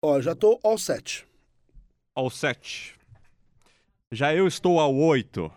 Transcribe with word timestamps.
Ó, 0.00 0.20
já 0.20 0.32
tô 0.32 0.60
all 0.62 0.78
set. 0.78 1.26
Ao 2.14 2.30
7. 2.30 2.94
Já 4.12 4.32
eu 4.32 4.46
estou 4.46 4.78
ao 4.78 4.94
8. 4.94 5.50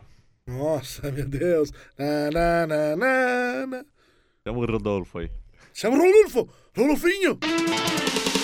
Nossa, 0.47 1.11
meu 1.11 1.27
Deus. 1.27 1.71
Na, 1.95 2.31
na, 2.31 2.67
na, 2.67 2.95
na, 2.95 3.67
na. 3.67 3.85
Chama 4.43 4.59
o 4.59 4.65
Rodolfo 4.65 5.19
aí. 5.19 5.29
Chama 5.75 5.97
o 5.97 5.99
Rodolfo! 6.01 6.49
Rodolfinho! 6.75 7.37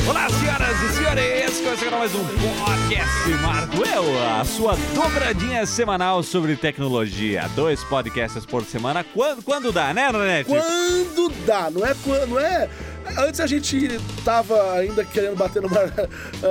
Olá, 0.07 0.29
senhoras 0.29 0.81
e 0.81 0.95
senhores! 0.95 1.61
Começando 1.61 1.91
mais 1.91 2.15
um 2.15 2.25
podcast 2.63 3.29
Marco 3.41 3.77
Eu, 3.83 4.23
a 4.39 4.45
sua 4.45 4.75
dobradinha 4.93 5.65
semanal 5.65 6.21
sobre 6.21 6.55
tecnologia. 6.55 7.49
Dois 7.55 7.83
podcasts 7.83 8.45
por 8.45 8.63
semana, 8.63 9.03
quando, 9.03 9.43
quando 9.43 9.71
dá, 9.71 9.93
né, 9.93 10.11
Nanete? 10.11 10.47
Quando 10.49 11.29
dá, 11.45 11.71
não 11.71 11.85
é 11.85 11.95
quando, 12.03 12.27
não 12.27 12.39
é. 12.39 12.69
Antes 13.17 13.39
a 13.39 13.47
gente 13.47 13.99
tava 14.23 14.73
ainda 14.73 15.03
querendo 15.05 15.35
bater 15.35 15.61
no 15.61 15.69
mar... 15.69 15.91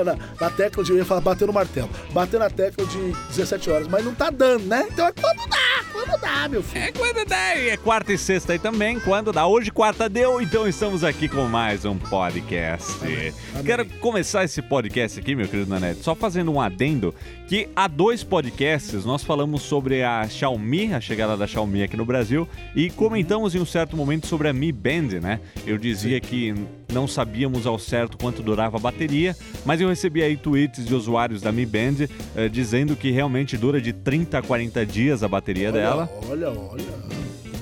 na, 0.04 0.16
na 0.40 0.50
tecla 0.50 0.82
de. 0.84 0.92
Eu 0.92 0.98
ia 0.98 1.04
falar 1.04 1.20
bater 1.20 1.46
no 1.46 1.52
martelo. 1.52 1.90
Bater 2.12 2.38
na 2.38 2.50
tecla 2.50 2.86
de 2.86 3.12
17 3.28 3.70
horas, 3.70 3.88
mas 3.88 4.04
não 4.04 4.14
tá 4.14 4.30
dando, 4.30 4.64
né? 4.64 4.86
Então 4.90 5.06
é 5.06 5.12
quando 5.12 5.48
dá, 5.48 5.84
quando 5.92 6.20
dá, 6.20 6.48
meu 6.48 6.62
filho. 6.62 6.84
É 6.84 6.92
quando 6.92 7.24
dá, 7.26 7.56
e 7.56 7.70
é 7.70 7.76
quarta 7.76 8.12
e 8.12 8.18
sexta 8.18 8.52
aí 8.52 8.58
também, 8.58 8.98
quando 9.00 9.32
dá. 9.32 9.46
Hoje 9.46 9.70
quarta 9.70 10.08
deu, 10.08 10.40
então 10.40 10.66
estamos 10.66 11.04
aqui 11.04 11.28
com 11.28 11.44
mais 11.44 11.84
um 11.84 11.96
podcast. 11.96 12.92
Amém. 13.02 13.32
Quero 13.64 13.84
começar 14.00 14.44
esse 14.44 14.62
podcast 14.62 15.18
aqui, 15.18 15.34
meu 15.34 15.48
querido 15.48 15.70
Nanete, 15.70 16.02
só 16.02 16.14
fazendo 16.14 16.52
um 16.52 16.60
adendo 16.60 17.14
que 17.48 17.68
há 17.76 17.86
dois 17.86 18.24
podcasts 18.24 19.04
nós 19.04 19.22
falamos 19.22 19.62
sobre 19.62 20.02
a 20.02 20.28
Xiaomi, 20.28 20.92
a 20.92 21.00
chegada 21.00 21.36
da 21.36 21.46
Xiaomi 21.46 21.82
aqui 21.82 21.96
no 21.96 22.04
Brasil, 22.04 22.48
e 22.74 22.90
comentamos 22.90 23.54
em 23.54 23.60
um 23.60 23.66
certo 23.66 23.96
momento 23.96 24.26
sobre 24.26 24.48
a 24.48 24.52
Mi 24.52 24.72
Band, 24.72 25.20
né? 25.20 25.40
Eu 25.66 25.78
dizia 25.78 26.20
que 26.20 26.45
não 26.92 27.06
sabíamos 27.08 27.66
ao 27.66 27.78
certo 27.78 28.16
quanto 28.18 28.42
durava 28.42 28.76
a 28.76 28.80
bateria, 28.80 29.36
mas 29.64 29.80
eu 29.80 29.88
recebi 29.88 30.22
aí 30.22 30.36
tweets 30.36 30.84
de 30.84 30.94
usuários 30.94 31.40
da 31.42 31.50
Mi 31.52 31.64
Band 31.66 32.06
eh, 32.36 32.48
dizendo 32.48 32.96
que 32.96 33.10
realmente 33.10 33.56
dura 33.56 33.80
de 33.80 33.92
30 33.92 34.38
a 34.38 34.42
40 34.42 34.84
dias 34.86 35.22
a 35.22 35.28
bateria 35.28 35.70
dela 35.72 36.10
Olha, 36.28 36.50
olha. 36.50 36.84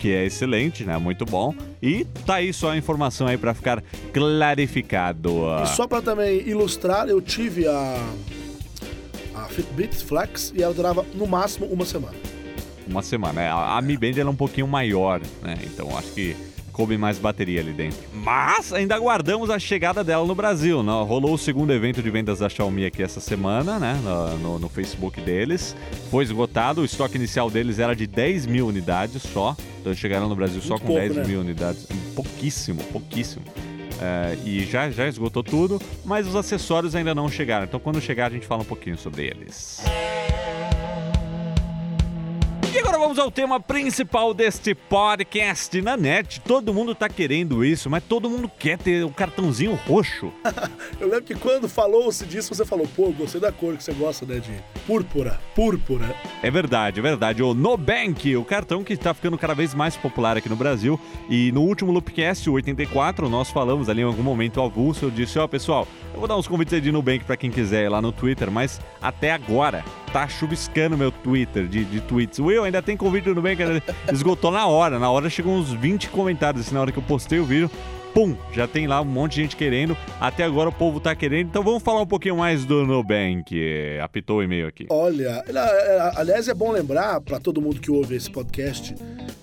que 0.00 0.12
é 0.12 0.24
excelente, 0.26 0.84
né? 0.84 0.96
Muito 0.98 1.24
bom. 1.24 1.54
E 1.82 2.04
tá 2.26 2.34
aí 2.36 2.52
só 2.52 2.70
a 2.70 2.76
informação 2.76 3.26
aí 3.26 3.36
pra 3.38 3.54
ficar 3.54 3.82
clarificado. 4.12 5.30
E 5.62 5.66
só 5.68 5.86
pra 5.86 6.00
também 6.02 6.40
ilustrar, 6.48 7.08
eu 7.08 7.20
tive 7.20 7.66
a. 7.66 8.04
A 9.34 9.44
Fitbit 9.48 9.96
Flex 10.04 10.52
e 10.56 10.62
ela 10.62 10.72
durava 10.72 11.04
no 11.14 11.26
máximo 11.26 11.66
uma 11.66 11.84
semana. 11.84 12.14
Uma 12.86 13.02
semana. 13.02 13.40
É, 13.42 13.48
A 13.48 13.76
a 13.78 13.82
Mi 13.82 13.96
Band 13.96 14.12
ela 14.16 14.30
é 14.30 14.32
um 14.32 14.36
pouquinho 14.36 14.66
maior, 14.68 15.20
né? 15.42 15.56
Então 15.64 15.96
acho 15.98 16.12
que 16.12 16.36
coube 16.74 16.98
mais 16.98 17.18
bateria 17.18 17.60
ali 17.60 17.72
dentro. 17.72 17.98
Mas 18.12 18.72
ainda 18.72 18.94
aguardamos 18.96 19.48
a 19.48 19.58
chegada 19.58 20.04
dela 20.04 20.26
no 20.26 20.34
Brasil. 20.34 20.82
Né? 20.82 20.92
Rolou 21.06 21.34
o 21.34 21.38
segundo 21.38 21.72
evento 21.72 22.02
de 22.02 22.10
vendas 22.10 22.40
da 22.40 22.48
Xiaomi 22.48 22.84
aqui 22.84 23.02
essa 23.02 23.20
semana, 23.20 23.78
né? 23.78 23.98
No, 24.02 24.38
no- 24.38 24.58
no 24.58 24.68
Facebook 24.68 25.20
deles. 25.20 25.74
Foi 26.10 26.24
esgotado. 26.24 26.80
O 26.82 26.84
estoque 26.84 27.16
inicial 27.16 27.48
deles 27.50 27.78
era 27.78 27.94
de 27.94 28.06
10 28.06 28.44
mil 28.46 28.66
unidades 28.66 29.22
só. 29.22 29.56
Então 29.80 29.94
chegaram 29.94 30.28
no 30.28 30.34
Brasil 30.36 30.60
só 30.60 30.70
Muito 30.74 30.80
com 30.82 30.86
pouco, 30.88 31.00
10 31.00 31.16
né? 31.16 31.24
mil 31.24 31.40
unidades. 31.40 31.86
Pouquíssimo, 32.14 32.82
pouquíssimo. 32.84 33.44
É, 34.02 34.36
e 34.44 34.64
já, 34.64 34.90
já 34.90 35.06
esgotou 35.06 35.42
tudo, 35.44 35.80
mas 36.04 36.26
os 36.26 36.34
acessórios 36.34 36.94
ainda 36.96 37.14
não 37.14 37.28
chegaram. 37.28 37.64
Então 37.64 37.78
quando 37.78 38.00
chegar 38.00 38.26
a 38.26 38.30
gente 38.30 38.46
fala 38.46 38.62
um 38.62 38.66
pouquinho 38.66 38.98
sobre 38.98 39.26
eles. 39.26 39.80
E 39.86 40.33
agora 42.94 43.08
vamos 43.08 43.18
ao 43.18 43.30
tema 43.30 43.58
principal 43.58 44.32
deste 44.32 44.72
podcast 44.72 45.82
na 45.82 45.96
net. 45.96 46.40
Todo 46.40 46.72
mundo 46.72 46.94
tá 46.94 47.08
querendo 47.08 47.64
isso, 47.64 47.90
mas 47.90 48.04
todo 48.04 48.30
mundo 48.30 48.48
quer 48.56 48.78
ter 48.78 49.04
o 49.04 49.10
cartãozinho 49.10 49.74
roxo. 49.74 50.32
Eu 51.00 51.08
lembro 51.08 51.24
que 51.24 51.34
quando 51.34 51.68
falou-se 51.68 52.24
disso, 52.24 52.54
você 52.54 52.64
falou, 52.64 52.86
pô, 52.94 53.10
gostei 53.10 53.40
da 53.40 53.50
cor 53.50 53.76
que 53.76 53.82
você 53.82 53.92
gosta, 53.92 54.24
né? 54.24 54.38
De 54.38 54.52
púrpura. 54.86 55.40
Púrpura. 55.56 56.14
É 56.40 56.50
verdade, 56.50 57.00
é 57.00 57.02
verdade. 57.02 57.42
O 57.42 57.52
Nubank, 57.52 58.36
o 58.36 58.44
cartão 58.44 58.84
que 58.84 58.92
está 58.92 59.12
ficando 59.12 59.36
cada 59.36 59.54
vez 59.54 59.74
mais 59.74 59.96
popular 59.96 60.36
aqui 60.36 60.48
no 60.48 60.56
Brasil. 60.56 60.98
E 61.28 61.50
no 61.50 61.62
último 61.62 61.90
Loopcast, 61.90 62.48
o 62.48 62.52
84, 62.52 63.28
nós 63.28 63.50
falamos 63.50 63.88
ali 63.88 64.02
em 64.02 64.04
algum 64.04 64.22
momento 64.22 64.62
avulso. 64.62 65.06
Eu 65.06 65.10
disse: 65.10 65.38
Ó, 65.38 65.48
pessoal, 65.48 65.88
eu 66.12 66.20
vou 66.20 66.28
dar 66.28 66.36
uns 66.36 66.46
convites 66.46 66.72
aí 66.74 66.80
de 66.80 66.92
Nubank 66.92 67.24
para 67.24 67.36
quem 67.36 67.50
quiser 67.50 67.86
ir 67.86 67.88
lá 67.88 68.00
no 68.00 68.12
Twitter, 68.12 68.50
mas 68.50 68.80
até 69.02 69.32
agora 69.32 69.84
tá 70.12 70.28
chuviscando 70.28 70.96
meu 70.96 71.10
Twitter 71.10 71.66
de, 71.66 71.84
de 71.84 72.00
tweets. 72.00 72.38
Will, 72.38 72.62
ainda 72.62 72.80
tem 72.84 72.96
convite 72.96 73.24
do 73.24 73.34
Nubank? 73.34 73.60
Esgotou 74.12 74.50
na 74.50 74.66
hora. 74.66 74.98
Na 74.98 75.10
hora 75.10 75.30
chegou 75.30 75.54
uns 75.54 75.72
20 75.72 76.08
comentários. 76.10 76.66
Assim, 76.66 76.74
na 76.74 76.80
hora 76.80 76.92
que 76.92 76.98
eu 76.98 77.02
postei 77.02 77.38
o 77.38 77.44
vídeo. 77.44 77.70
Pum, 78.14 78.36
já 78.52 78.68
tem 78.68 78.86
lá 78.86 79.00
um 79.00 79.04
monte 79.04 79.34
de 79.34 79.42
gente 79.42 79.56
querendo. 79.56 79.96
Até 80.20 80.44
agora 80.44 80.68
o 80.68 80.72
povo 80.72 81.00
tá 81.00 81.16
querendo. 81.16 81.48
Então 81.48 81.64
vamos 81.64 81.82
falar 81.82 82.00
um 82.00 82.06
pouquinho 82.06 82.36
mais 82.36 82.64
do 82.64 82.86
Nubank. 82.86 83.52
Apitou 84.00 84.38
o 84.38 84.42
e-mail 84.42 84.68
aqui. 84.68 84.86
Olha, 84.88 85.42
aliás, 86.14 86.46
é 86.46 86.54
bom 86.54 86.70
lembrar 86.70 87.20
pra 87.22 87.40
todo 87.40 87.60
mundo 87.60 87.80
que 87.80 87.90
ouve 87.90 88.14
esse 88.14 88.30
podcast, 88.30 88.94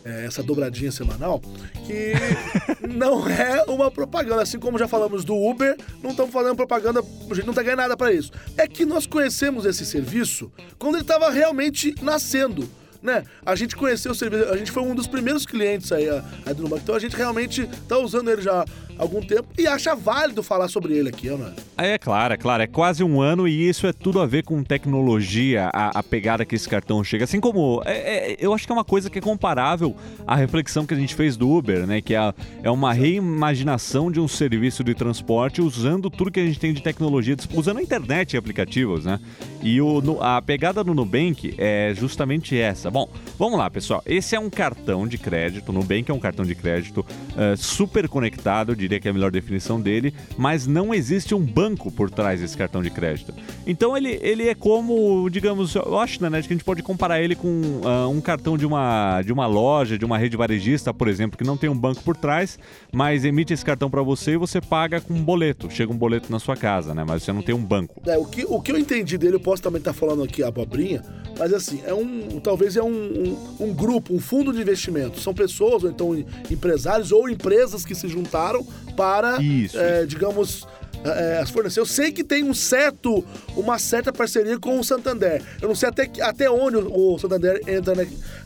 é, 0.06 0.26
essa 0.26 0.42
dobradinha 0.42 0.90
semanal, 0.90 1.42
que 1.86 2.14
não 2.88 3.28
é 3.28 3.62
uma 3.68 3.92
propaganda. 3.92 4.42
Assim 4.42 4.58
como 4.58 4.80
já 4.80 4.88
falamos 4.88 5.26
do 5.26 5.36
Uber, 5.36 5.76
não 6.02 6.12
estamos 6.12 6.32
fazendo 6.32 6.56
propaganda, 6.56 7.02
a 7.02 7.34
gente 7.34 7.46
não 7.46 7.54
tá 7.54 7.62
ganhando 7.62 7.80
nada 7.80 7.98
pra 7.98 8.14
isso. 8.14 8.32
É 8.58 8.66
que 8.70 8.86
nós 8.86 9.06
conhecemos 9.06 9.66
esse 9.66 9.86
serviço 9.86 10.50
quando 10.80 10.96
ele 10.96 11.02
estava 11.02 11.30
realmente 11.30 11.94
nascendo. 12.02 12.70
Né? 13.02 13.24
A 13.46 13.56
gente 13.56 13.76
conheceu 13.76 14.12
o 14.12 14.16
serviço, 14.16 14.46
a 14.52 14.58
gente 14.58 14.72
foi 14.72 14.84
um 14.84 14.94
dos 14.94 15.08
primeiros 15.08 15.46
clientes 15.46 15.92
aí, 15.92 16.08
a, 16.08 16.24
a 16.46 16.54
do 16.54 16.62
Nubank, 16.64 16.84
então 16.84 16.94
a 16.96 17.00
gente 17.00 17.16
realmente 17.16 17.68
tá 17.88 17.98
usando 17.98 18.30
ele 18.30 18.42
já 18.44 18.62
há 18.62 18.66
algum 19.02 19.22
tempo 19.22 19.48
e 19.58 19.66
acha 19.66 19.96
válido 19.96 20.44
falar 20.44 20.68
sobre 20.68 20.94
ele 20.96 21.10
aqui, 21.10 21.28
não 21.30 21.48
é? 21.78 21.94
É 21.94 21.98
claro, 21.98 22.36
é 22.36 22.38
claro, 22.38 22.62
é 22.62 22.68
quase 22.68 23.04
um 23.04 23.20
ano 23.20 23.48
e 23.48 23.68
isso 23.68 23.88
é 23.88 23.92
tudo 23.94 24.20
a 24.22 24.28
ver 24.28 24.44
com 24.44 24.64
tecnologia, 24.64 25.72
a, 25.74 25.98
a 25.98 26.04
pegada 26.04 26.46
que 26.46 26.54
esse 26.54 26.70
cartão 26.70 27.04
chega. 27.04 27.24
Assim 27.24 27.40
como, 27.40 27.82
é- 27.86 28.34
é- 28.34 28.38
eu 28.40 28.54
acho 28.54 28.68
que 28.68 28.72
é 28.72 28.76
uma 28.76 28.84
coisa 28.86 29.10
que 29.10 29.18
é 29.18 29.22
comparável 29.22 29.96
à 30.28 30.36
reflexão 30.36 30.86
que 30.86 30.94
a 30.94 30.98
gente 30.98 31.16
fez 31.16 31.36
do 31.36 31.50
Uber, 31.50 31.88
né? 31.88 32.02
Que 32.02 32.14
é, 32.14 32.34
é 32.62 32.70
uma 32.70 32.94
reimaginação 32.94 34.12
de 34.12 34.20
um 34.20 34.28
serviço 34.28 34.84
de 34.84 34.94
transporte 34.94 35.60
usando 35.60 36.08
tudo 36.12 36.30
que 36.30 36.40
a 36.40 36.46
gente 36.46 36.60
tem 36.60 36.72
de 36.72 36.84
tecnologia, 36.84 37.36
usando 37.56 37.78
a 37.80 37.82
internet 37.82 38.34
e 38.34 38.38
aplicativos, 38.38 39.06
né? 39.06 39.20
E 39.64 39.82
o, 39.82 40.02
a 40.22 40.40
pegada 40.42 40.84
do 40.84 40.94
Nubank 40.94 41.56
é 41.58 41.94
justamente 41.96 42.56
essa. 42.58 42.91
Bom, 42.92 43.08
vamos 43.40 43.58
lá, 43.58 43.70
pessoal. 43.70 44.04
Esse 44.06 44.36
é 44.36 44.40
um 44.40 44.50
cartão 44.50 45.08
de 45.08 45.18
crédito, 45.18 45.72
Nubank 45.72 46.12
é 46.12 46.14
um 46.14 46.20
cartão 46.20 46.44
de 46.44 46.54
crédito 46.54 47.06
eh, 47.38 47.56
super 47.56 48.10
conectado, 48.10 48.76
diria 48.76 49.00
que 49.00 49.08
é 49.08 49.12
a 49.12 49.14
melhor 49.14 49.32
definição 49.32 49.80
dele, 49.80 50.14
mas 50.38 50.68
não 50.68 50.94
existe 50.94 51.34
um 51.34 51.40
banco 51.40 51.90
por 51.90 52.12
trás 52.12 52.42
desse 52.42 52.58
cartão 52.58 52.84
de 52.84 52.90
crédito. 52.90 53.34
Então 53.66 53.96
ele, 53.96 54.20
ele 54.22 54.50
é 54.50 54.54
como, 54.54 55.30
digamos, 55.30 55.74
eu 55.74 55.98
acho, 55.98 56.22
né, 56.22 56.30
que 56.30 56.38
a 56.38 56.42
gente 56.42 56.66
pode 56.66 56.84
comparar 56.84 57.22
ele 57.22 57.34
com 57.34 57.80
ah, 57.86 58.10
um 58.10 58.20
cartão 58.20 58.58
de 58.58 58.66
uma, 58.66 59.22
de 59.22 59.32
uma 59.32 59.48
loja, 59.48 59.98
de 59.98 60.04
uma 60.04 60.18
rede 60.18 60.36
varejista, 60.36 60.94
por 60.94 61.08
exemplo, 61.08 61.38
que 61.38 61.46
não 61.46 61.56
tem 61.56 61.70
um 61.70 61.78
banco 61.78 62.04
por 62.04 62.18
trás, 62.18 62.60
mas 62.92 63.24
emite 63.24 63.54
esse 63.54 63.64
cartão 63.64 63.90
para 63.90 64.02
você 64.02 64.32
e 64.32 64.38
você 64.38 64.60
paga 64.60 65.00
com 65.00 65.14
um 65.14 65.24
boleto. 65.24 65.70
Chega 65.70 65.94
um 65.94 65.98
boleto 65.98 66.30
na 66.30 66.40
sua 66.40 66.58
casa, 66.58 66.94
né? 66.94 67.06
Mas 67.08 67.24
você 67.24 67.32
não 67.32 67.42
tem 67.42 67.56
um 67.56 67.64
banco. 67.64 68.02
É, 68.06 68.18
o, 68.18 68.26
que, 68.26 68.46
o 68.46 68.62
que 68.62 68.74
eu 68.74 68.78
entendi 68.78 69.18
dele, 69.18 69.36
eu 69.36 69.40
posso 69.40 69.64
também 69.64 69.80
estar 69.80 69.94
falando 69.94 70.24
aqui 70.24 70.44
abobrinha, 70.44 71.02
mas 71.40 71.54
assim, 71.54 71.82
é 71.86 71.94
um. 71.94 72.40
Talvez 72.42 72.76
é 72.76 72.81
um, 72.84 73.38
um, 73.60 73.66
um 73.68 73.74
grupo, 73.74 74.14
um 74.14 74.20
fundo 74.20 74.52
de 74.54 74.62
investimento. 74.62 75.20
São 75.20 75.34
pessoas, 75.34 75.84
ou 75.84 75.90
então 75.90 76.16
em- 76.16 76.26
empresários 76.50 77.12
ou 77.12 77.30
empresas 77.30 77.86
que 77.86 77.94
se 77.96 78.08
juntaram 78.08 78.66
para, 78.96 79.42
Isso, 79.42 79.78
é, 79.80 80.06
digamos. 80.06 80.68
É, 81.04 81.40
as 81.42 81.50
fornecer. 81.50 81.80
Eu 81.80 81.86
sei 81.88 82.12
que 82.12 82.24
tem 82.24 82.44
um 82.44 82.54
certo, 82.54 83.26
uma 83.58 83.80
certa 83.80 84.14
parceria 84.14 84.60
com 84.60 84.80
o 84.80 84.84
Santander. 84.84 85.42
Eu 85.60 85.68
não 85.70 85.74
sei 85.74 85.90
até, 85.90 86.06
que- 86.06 86.22
até 86.22 86.48
onde 86.48 86.78
o 86.78 87.18
Santander 87.18 87.60
entra 87.68 87.96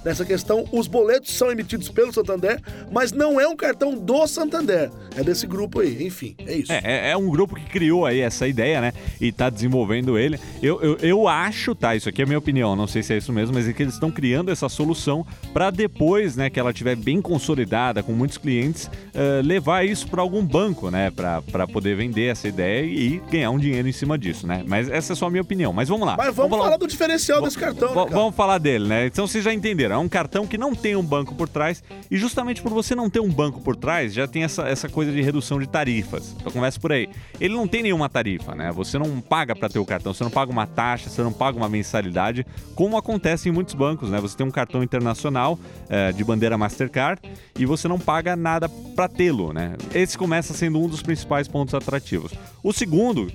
nessa 0.06 0.24
questão. 0.24 0.64
Os 0.72 0.88
boletos 0.88 1.34
são 1.34 1.52
emitidos 1.52 1.90
pelo 1.90 2.14
Santander, 2.14 2.62
mas 2.92 3.12
não 3.12 3.42
é 3.42 3.48
um 3.48 3.56
cartão 3.56 3.96
do 3.96 4.28
Santander. 4.28 4.92
É 5.18 5.24
desse 5.24 5.48
grupo 5.48 5.80
aí. 5.80 6.06
Enfim, 6.06 6.36
é 6.46 6.54
isso. 6.54 6.72
É, 6.72 6.82
é, 6.84 7.10
é 7.12 7.18
um 7.18 7.28
grupo 7.28 7.56
que 7.56 7.66
criou 7.66 8.06
aí 8.06 8.20
essa 8.20 8.48
ideia, 8.48 8.80
né? 8.80 8.94
E 9.20 9.32
tá 9.32 9.50
desenvolvendo 9.50 10.18
ele. 10.18 10.40
Eu, 10.62 10.80
eu, 10.82 10.98
eu 10.98 11.28
acho, 11.28 11.74
tá? 11.74 11.96
Isso 11.96 12.08
aqui 12.08 12.22
é 12.22 12.24
a 12.24 12.28
minha 12.28 12.38
opinião, 12.38 12.76
não 12.76 12.86
sei 12.86 13.02
se 13.02 13.14
é 13.14 13.18
isso 13.18 13.34
mesmo, 13.34 13.56
mas 13.56 13.68
é 13.68 13.74
que 13.74 13.82
eles 13.82 13.96
estão 13.96 14.12
criando 14.12 14.52
essa 14.52 14.70
solução 14.70 15.26
para 15.52 15.72
depois, 15.72 16.36
né, 16.36 16.50
que 16.50 16.60
ela 16.60 16.70
estiver 16.70 16.96
bem 16.96 17.22
consolidada, 17.22 18.04
com 18.04 18.12
muitos 18.12 18.38
clientes, 18.38 18.90
eh, 19.14 19.42
levar 19.44 19.86
isso 19.86 20.08
para 20.08 20.22
algum 20.22 20.46
banco, 20.46 20.92
né? 20.92 21.10
Para 21.10 21.68
poder 21.68 21.96
vender 21.96 22.28
essa 22.28 22.48
ideia 22.48 22.86
e 22.86 23.22
ganhar 23.32 23.50
um 23.50 23.58
dinheiro 23.58 23.88
em 23.88 23.92
cima 23.92 24.18
disso, 24.18 24.46
né? 24.46 24.64
Mas 24.68 24.90
essa 24.90 25.14
é 25.14 25.16
só 25.16 25.28
a 25.28 25.30
minha 25.30 25.42
opinião. 25.42 25.74
Mas 25.74 25.90
vamos 25.90 26.06
lá. 26.06 26.16
Mas 26.18 26.36
vamos, 26.36 26.58
falar 26.58 26.78
do 26.78 26.88
diferencial 26.88 27.42
desse 27.42 27.58
cartão, 27.58 27.96
né? 27.96 28.12
Vamos 28.12 28.36
falar 28.36 28.58
dele, 28.58 28.88
né? 28.88 29.08
Então 29.08 29.26
vocês 29.26 29.44
já 29.44 29.54
entenderam. 29.54 29.95
É 29.96 29.98
um 29.98 30.10
cartão 30.10 30.46
que 30.46 30.58
não 30.58 30.76
tem 30.76 30.96
um 30.96 31.02
banco 31.02 31.34
por 31.36 31.48
trás. 31.48 31.84
E 32.12 32.18
justamente 32.18 32.62
por 32.62 32.72
você 32.72 32.94
não 32.94 33.10
ter 33.10 33.20
um 33.20 33.30
banco 33.30 33.62
por 33.62 33.76
trás, 33.76 34.14
já 34.14 34.28
tem 34.28 34.44
essa, 34.44 34.64
essa 34.64 34.90
coisa 34.90 35.12
de 35.12 35.22
redução 35.22 35.60
de 35.60 35.68
tarifas. 35.68 36.36
Então 36.38 36.52
começa 36.52 36.80
por 36.80 36.92
aí. 36.92 37.10
Ele 37.40 37.56
não 37.56 37.68
tem 37.68 37.82
nenhuma 37.82 38.10
tarifa, 38.10 38.54
né? 38.54 38.72
Você 38.72 38.98
não 38.98 39.22
paga 39.22 39.56
para 39.56 39.70
ter 39.70 39.80
o 39.80 39.86
cartão, 39.86 40.14
você 40.14 40.24
não 40.24 40.32
paga 40.32 40.52
uma 40.52 40.68
taxa, 40.68 41.10
você 41.10 41.24
não 41.24 41.32
paga 41.32 41.58
uma 41.58 41.70
mensalidade, 41.70 42.46
como 42.76 42.98
acontece 42.98 43.48
em 43.48 43.52
muitos 43.52 43.74
bancos, 43.74 44.10
né? 44.10 44.20
Você 44.20 44.36
tem 44.36 44.46
um 44.46 44.52
cartão 44.52 44.84
internacional 44.84 45.58
eh, 45.90 46.12
de 46.12 46.24
bandeira 46.24 46.58
Mastercard 46.58 47.22
e 47.58 47.66
você 47.66 47.88
não 47.88 47.98
paga 47.98 48.36
nada 48.36 48.68
para 48.68 49.08
tê-lo, 49.08 49.54
né? 49.54 49.76
Esse 49.94 50.18
começa 50.18 50.54
sendo 50.54 50.80
um 50.80 50.88
dos 50.88 51.02
principais 51.02 51.48
pontos 51.48 51.74
atrativos. 51.74 52.34
O 52.62 52.74
segundo 52.74 53.32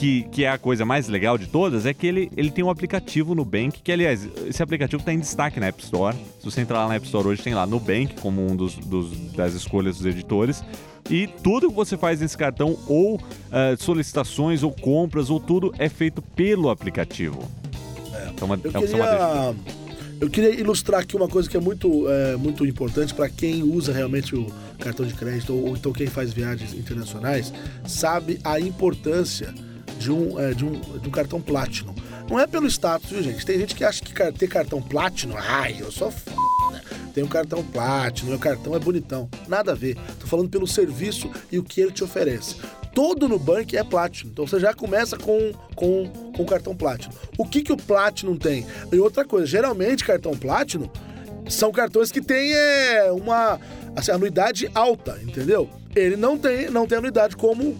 que, 0.00 0.22
que 0.32 0.44
é 0.44 0.48
a 0.48 0.56
coisa 0.56 0.82
mais 0.82 1.08
legal 1.08 1.36
de 1.36 1.46
todas 1.46 1.84
é 1.84 1.92
que 1.92 2.06
ele, 2.06 2.32
ele 2.34 2.50
tem 2.50 2.64
um 2.64 2.70
aplicativo 2.70 3.34
Nubank, 3.34 3.82
que 3.82 3.92
aliás, 3.92 4.26
esse 4.46 4.62
aplicativo 4.62 5.02
está 5.02 5.12
em 5.12 5.18
destaque 5.18 5.60
na 5.60 5.66
App 5.66 5.82
Store. 5.84 6.16
Se 6.38 6.44
você 6.46 6.62
entrar 6.62 6.78
lá 6.78 6.88
na 6.88 6.94
App 6.94 7.04
Store 7.04 7.28
hoje, 7.28 7.42
tem 7.42 7.52
lá 7.52 7.66
Nubank 7.66 8.14
como 8.18 8.40
um 8.40 8.56
dos, 8.56 8.76
dos 8.76 9.10
das 9.32 9.52
escolhas 9.52 9.98
dos 9.98 10.06
editores. 10.06 10.64
E 11.10 11.26
tudo 11.26 11.68
que 11.68 11.74
você 11.74 11.98
faz 11.98 12.18
nesse 12.18 12.36
cartão, 12.36 12.78
ou 12.86 13.16
uh, 13.16 13.20
solicitações, 13.78 14.62
ou 14.62 14.72
compras, 14.72 15.28
ou 15.28 15.38
tudo, 15.38 15.74
é 15.78 15.90
feito 15.90 16.22
pelo 16.22 16.70
aplicativo. 16.70 17.38
É. 18.14 18.30
Então, 18.30 18.46
uma, 18.46 18.58
eu, 18.64 18.70
é 18.70 18.86
queria, 18.86 19.54
eu 20.18 20.30
queria 20.30 20.60
ilustrar 20.60 21.02
aqui 21.02 21.14
uma 21.14 21.28
coisa 21.28 21.48
que 21.48 21.58
é 21.58 21.60
muito, 21.60 22.08
é, 22.08 22.36
muito 22.36 22.64
importante 22.64 23.12
para 23.12 23.28
quem 23.28 23.62
usa 23.62 23.92
realmente 23.92 24.34
o 24.34 24.46
cartão 24.78 25.04
de 25.04 25.12
crédito, 25.12 25.52
ou, 25.52 25.68
ou 25.68 25.76
então 25.76 25.92
quem 25.92 26.06
faz 26.06 26.32
viagens 26.32 26.72
internacionais, 26.72 27.52
sabe 27.84 28.40
a 28.42 28.58
importância 28.58 29.52
de 30.00 30.10
um, 30.10 30.40
é, 30.40 30.54
de 30.54 30.64
um, 30.64 30.72
de 30.72 31.06
um 31.06 31.10
cartão 31.10 31.40
Platinum. 31.40 31.94
Não 32.28 32.40
é 32.40 32.46
pelo 32.46 32.66
status, 32.66 33.10
viu, 33.10 33.22
gente? 33.22 33.44
Tem 33.44 33.58
gente 33.58 33.74
que 33.74 33.84
acha 33.84 34.02
que 34.02 34.14
ter 34.32 34.48
cartão 34.48 34.80
Platinum, 34.80 35.36
ai, 35.36 35.76
eu 35.78 35.92
sou 35.92 36.10
foda. 36.10 36.80
Tem 37.12 37.22
um 37.22 37.28
cartão 37.28 37.62
Platinum, 37.62 38.30
meu 38.30 38.38
cartão 38.38 38.74
é 38.74 38.78
bonitão. 38.78 39.28
Nada 39.46 39.72
a 39.72 39.74
ver. 39.74 39.96
Tô 40.18 40.26
falando 40.26 40.48
pelo 40.48 40.66
serviço 40.66 41.30
e 41.52 41.58
o 41.58 41.62
que 41.62 41.80
ele 41.80 41.92
te 41.92 42.02
oferece. 42.02 42.56
Todo 42.94 43.28
Nubank 43.28 43.76
é 43.76 43.84
Platinum. 43.84 44.30
Então 44.30 44.46
você 44.46 44.58
já 44.58 44.72
começa 44.72 45.18
com, 45.18 45.52
com, 45.74 46.08
com 46.34 46.42
o 46.42 46.46
cartão 46.46 46.74
Platinum. 46.74 47.12
O 47.36 47.44
que, 47.44 47.62
que 47.62 47.72
o 47.72 47.76
Platinum 47.76 48.36
tem? 48.36 48.66
E 48.90 48.98
outra 48.98 49.24
coisa, 49.24 49.46
geralmente 49.46 50.04
cartão 50.04 50.32
Platinum 50.32 50.88
são 51.48 51.72
cartões 51.72 52.10
que 52.10 52.22
têm 52.22 52.52
é, 52.54 53.12
uma 53.12 53.60
assim, 53.94 54.12
anuidade 54.12 54.70
alta, 54.74 55.18
entendeu? 55.22 55.68
Ele 55.94 56.16
não 56.16 56.38
tem, 56.38 56.70
não 56.70 56.86
tem 56.86 56.98
anuidade 56.98 57.36
como 57.36 57.76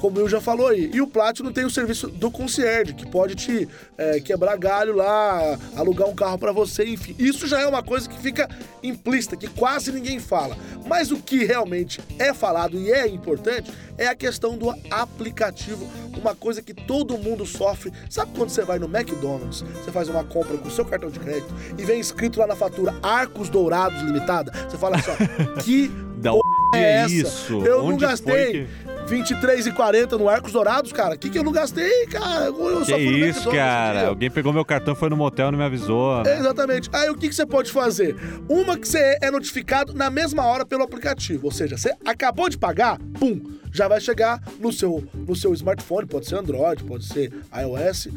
como 0.00 0.18
eu 0.18 0.28
já 0.28 0.40
falou 0.40 0.68
aí. 0.68 0.90
E 0.92 1.00
o 1.00 1.06
Platinum 1.06 1.52
tem 1.52 1.64
o 1.64 1.70
serviço 1.70 2.08
do 2.08 2.30
concierge, 2.30 2.94
que 2.94 3.06
pode 3.06 3.34
te 3.34 3.68
é, 3.98 4.18
quebrar 4.18 4.56
galho 4.56 4.94
lá, 4.94 5.58
alugar 5.76 6.08
um 6.08 6.14
carro 6.14 6.38
para 6.38 6.52
você, 6.52 6.84
enfim. 6.84 7.14
Isso 7.18 7.46
já 7.46 7.60
é 7.60 7.66
uma 7.66 7.82
coisa 7.82 8.08
que 8.08 8.18
fica 8.18 8.48
implícita, 8.82 9.36
que 9.36 9.46
quase 9.48 9.92
ninguém 9.92 10.18
fala. 10.18 10.56
Mas 10.86 11.10
o 11.10 11.18
que 11.18 11.44
realmente 11.44 12.00
é 12.18 12.32
falado 12.32 12.78
e 12.78 12.90
é 12.90 13.06
importante 13.06 13.70
é 13.98 14.06
a 14.06 14.14
questão 14.14 14.56
do 14.56 14.74
aplicativo, 14.90 15.86
uma 16.18 16.34
coisa 16.34 16.62
que 16.62 16.72
todo 16.72 17.18
mundo 17.18 17.44
sofre. 17.44 17.92
Sabe 18.08 18.32
quando 18.34 18.48
você 18.48 18.64
vai 18.64 18.78
no 18.78 18.86
McDonald's, 18.86 19.60
você 19.60 19.92
faz 19.92 20.08
uma 20.08 20.24
compra 20.24 20.56
com 20.56 20.68
o 20.68 20.70
seu 20.70 20.86
cartão 20.86 21.10
de 21.10 21.20
crédito 21.20 21.54
e 21.76 21.84
vem 21.84 22.00
escrito 22.00 22.40
lá 22.40 22.46
na 22.46 22.56
fatura 22.56 22.94
Arcos 23.02 23.50
Dourados 23.50 24.00
Limitada? 24.02 24.50
Você 24.68 24.78
fala 24.78 24.96
assim, 24.96 25.10
ó, 25.10 25.60
que 25.62 25.88
da 26.16 26.32
é, 26.74 26.78
é 26.78 26.92
essa? 27.02 27.12
Isso? 27.12 27.64
Eu 27.64 27.80
Onde 27.80 27.90
não 27.90 27.96
gastei. 27.98 28.66
Que... 28.66 28.99
23 29.10 29.66
e 29.66 29.72
40 29.72 30.16
no 30.16 30.28
Arcos 30.28 30.52
Dourados, 30.52 30.92
cara. 30.92 31.16
O 31.16 31.18
que, 31.18 31.28
que 31.28 31.36
eu 31.36 31.42
não 31.42 31.50
gastei, 31.50 32.06
cara? 32.06 32.44
Eu 32.44 32.84
que 32.84 32.94
isso, 32.94 33.50
cara? 33.50 34.06
Alguém 34.06 34.30
pegou 34.30 34.52
meu 34.52 34.64
cartão, 34.64 34.94
foi 34.94 35.10
no 35.10 35.16
motel 35.16 35.48
e 35.48 35.50
não 35.50 35.58
me 35.58 35.64
avisou. 35.64 36.22
Né? 36.22 36.38
Exatamente. 36.38 36.88
Aí 36.92 37.10
o 37.10 37.16
que, 37.16 37.28
que 37.28 37.34
você 37.34 37.44
pode 37.44 37.72
fazer? 37.72 38.16
Uma 38.48 38.78
que 38.78 38.86
você 38.86 39.18
é 39.20 39.28
notificado 39.28 39.92
na 39.92 40.08
mesma 40.10 40.46
hora 40.46 40.64
pelo 40.64 40.84
aplicativo. 40.84 41.46
Ou 41.46 41.50
seja, 41.50 41.76
você 41.76 41.92
acabou 42.06 42.48
de 42.48 42.56
pagar, 42.56 43.00
pum, 43.18 43.40
já 43.72 43.88
vai 43.88 44.00
chegar 44.00 44.40
no 44.60 44.72
seu, 44.72 45.04
no 45.12 45.34
seu 45.34 45.52
smartphone, 45.54 46.06
pode 46.06 46.26
ser 46.26 46.36
Android, 46.36 46.84
pode 46.84 47.04
ser 47.04 47.32
iOS. 47.52 48.08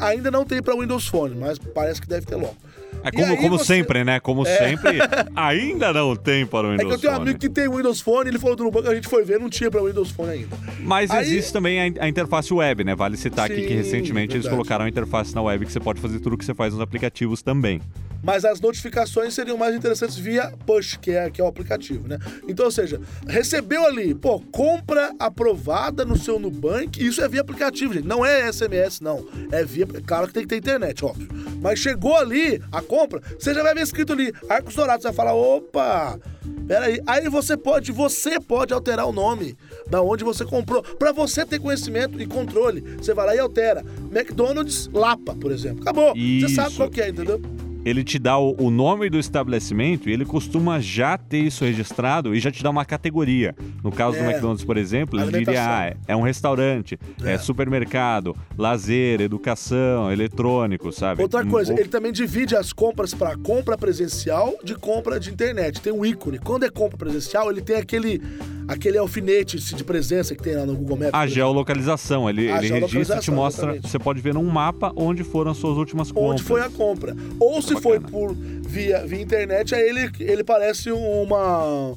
Ainda 0.00 0.30
não 0.30 0.46
tem 0.46 0.62
para 0.62 0.74
Windows 0.74 1.06
Phone, 1.06 1.34
mas 1.34 1.58
parece 1.58 2.00
que 2.00 2.08
deve 2.08 2.24
ter 2.24 2.36
logo. 2.36 2.56
É 3.02 3.10
como, 3.10 3.36
como 3.36 3.58
você... 3.58 3.64
sempre, 3.64 4.04
né? 4.04 4.20
Como 4.20 4.46
é. 4.46 4.58
sempre, 4.58 4.98
ainda 5.36 5.92
não 5.92 6.16
tem 6.16 6.44
para 6.46 6.66
o 6.66 6.70
Windows 6.72 6.82
Phone. 6.82 6.94
É 6.94 6.98
que 6.98 7.06
eu 7.06 7.10
tenho 7.10 7.12
um 7.12 7.22
amigo 7.22 7.38
que 7.38 7.48
tem 7.48 7.68
Windows 7.68 8.00
Phone, 8.00 8.28
ele 8.28 8.38
falou 8.38 8.56
do 8.56 8.64
Nubank, 8.64 8.88
a 8.88 8.94
gente 8.94 9.08
foi 9.08 9.24
ver, 9.24 9.38
não 9.38 9.48
tinha 9.48 9.70
para 9.70 9.82
Windows 9.82 10.10
Phone 10.10 10.30
ainda. 10.30 10.56
Mas 10.80 11.10
aí... 11.10 11.22
existe 11.22 11.52
também 11.52 11.80
a, 11.80 12.04
a, 12.04 12.08
interface 12.08 12.52
web, 12.52 12.84
né? 12.84 12.94
Vale 12.94 13.16
citar 13.16 13.46
Sim, 13.46 13.54
aqui 13.54 13.66
que 13.66 13.74
recentemente 13.74 14.32
verdade. 14.32 14.36
eles 14.36 14.48
colocaram 14.48 14.84
a 14.84 14.88
interface 14.88 15.34
na 15.34 15.42
web 15.42 15.64
que 15.64 15.72
você 15.72 15.80
pode 15.80 16.00
fazer 16.00 16.18
tudo 16.18 16.34
o 16.34 16.38
que 16.38 16.44
você 16.44 16.54
faz 16.54 16.72
nos 16.72 16.82
aplicativos 16.82 17.42
também 17.42 17.80
mas 18.28 18.44
as 18.44 18.60
notificações 18.60 19.32
seriam 19.32 19.56
mais 19.56 19.74
interessantes 19.74 20.18
via 20.18 20.52
push, 20.66 20.98
que 21.00 21.12
é, 21.12 21.30
que 21.30 21.40
é 21.40 21.44
o 21.44 21.46
aplicativo, 21.46 22.06
né? 22.06 22.18
Então, 22.46 22.66
ou 22.66 22.70
seja, 22.70 23.00
recebeu 23.26 23.86
ali, 23.86 24.14
pô, 24.14 24.38
compra 24.52 25.14
aprovada 25.18 26.04
no 26.04 26.14
seu 26.14 26.38
Nubank, 26.38 27.02
isso 27.02 27.22
é 27.22 27.28
via 27.28 27.40
aplicativo, 27.40 27.94
gente, 27.94 28.06
não 28.06 28.22
é 28.22 28.52
SMS, 28.52 29.00
não. 29.00 29.26
É 29.50 29.64
via, 29.64 29.86
claro 30.06 30.26
que 30.26 30.34
tem 30.34 30.42
que 30.42 30.48
ter 30.50 30.58
internet, 30.58 31.02
óbvio. 31.06 31.26
Mas 31.62 31.78
chegou 31.78 32.18
ali 32.18 32.62
a 32.70 32.82
compra, 32.82 33.22
você 33.38 33.54
já 33.54 33.62
vai 33.62 33.72
ver 33.72 33.80
escrito 33.80 34.12
ali, 34.12 34.30
Arcos 34.46 34.74
Dourados, 34.74 35.00
você 35.00 35.08
vai 35.08 35.16
falar, 35.16 35.32
opa, 35.32 36.20
peraí. 36.66 37.00
Aí 37.06 37.30
você 37.30 37.56
pode, 37.56 37.92
você 37.92 38.38
pode 38.38 38.74
alterar 38.74 39.06
o 39.06 39.12
nome 39.12 39.56
da 39.88 40.02
onde 40.02 40.22
você 40.22 40.44
comprou, 40.44 40.82
para 40.82 41.12
você 41.12 41.46
ter 41.46 41.58
conhecimento 41.60 42.20
e 42.20 42.26
controle. 42.26 42.82
Você 42.98 43.14
vai 43.14 43.24
lá 43.24 43.34
e 43.34 43.38
altera. 43.38 43.82
McDonald's 44.12 44.86
Lapa, 44.92 45.34
por 45.34 45.50
exemplo. 45.50 45.80
Acabou. 45.80 46.12
Isso. 46.14 46.46
Você 46.46 46.54
sabe 46.56 46.76
qual 46.76 46.90
que 46.90 47.00
é, 47.00 47.08
entendeu? 47.08 47.40
Ele 47.84 48.04
te 48.04 48.18
dá 48.18 48.38
o, 48.38 48.54
o, 48.58 48.70
nome 48.70 49.08
do 49.08 49.18
estabelecimento 49.18 50.08
e 50.08 50.12
ele 50.12 50.24
costuma 50.24 50.80
já 50.80 51.16
ter 51.16 51.38
isso 51.38 51.64
registrado 51.64 52.34
e 52.34 52.40
já 52.40 52.50
te 52.50 52.62
dá 52.62 52.70
uma 52.70 52.84
categoria. 52.84 53.54
No 53.82 53.90
caso 53.90 54.16
é. 54.16 54.22
do 54.22 54.28
McDonald's, 54.28 54.64
por 54.64 54.76
exemplo, 54.76 55.20
ele 55.20 55.44
diria: 55.44 55.64
ah, 55.64 55.96
é 56.06 56.16
um 56.16 56.22
restaurante, 56.22 56.98
é. 57.22 57.34
é. 57.34 57.38
supermercado, 57.38 58.36
lazer, 58.56 59.20
educação, 59.20 60.12
eletrônico, 60.12 60.92
sabe? 60.92 61.22
Outra 61.22 61.44
coisa, 61.44 61.72
ele 61.72 61.88
também 61.88 62.12
divide 62.12 62.56
as 62.56 62.72
compras 62.72 63.14
para 63.14 63.36
compra 63.36 63.76
presencial 63.76 64.54
de 64.62 64.74
compra 64.74 65.18
de 65.18 65.30
internet. 65.30 65.80
Tem 65.80 65.92
um 65.92 66.04
ícone. 66.04 66.38
Quando 66.38 66.64
é 66.64 66.70
compra 66.70 66.98
presencial, 66.98 67.50
ele 67.50 67.60
tem 67.60 67.76
aquele 67.76 68.20
aquele 68.68 68.98
alfinete 68.98 69.58
de 69.58 69.82
presença 69.82 70.34
que 70.36 70.42
tem 70.42 70.54
lá 70.54 70.66
no 70.66 70.76
Google 70.76 70.98
Maps. 70.98 71.14
A 71.14 71.26
geolocalização, 71.26 72.28
ele, 72.28 72.46
ele 72.46 72.68
registra 72.68 73.16
e 73.16 73.20
te 73.20 73.30
mostra, 73.30 73.64
exatamente. 73.64 73.88
você 73.90 73.98
pode 73.98 74.20
ver 74.20 74.34
num 74.34 74.44
mapa 74.44 74.92
onde 74.94 75.24
foram 75.24 75.52
as 75.52 75.56
suas 75.56 75.76
últimas 75.76 76.12
compras. 76.12 76.32
Onde 76.32 76.42
foi 76.42 76.60
a 76.60 76.68
compra. 76.68 77.16
Ou 77.40 77.62
se 77.62 77.80
foi 77.80 77.98
por 77.98 78.34
via, 78.34 79.06
via 79.06 79.22
internet, 79.22 79.74
aí 79.74 79.88
ele, 79.88 80.10
ele 80.20 80.44
parece 80.44 80.92
uma 80.92 81.96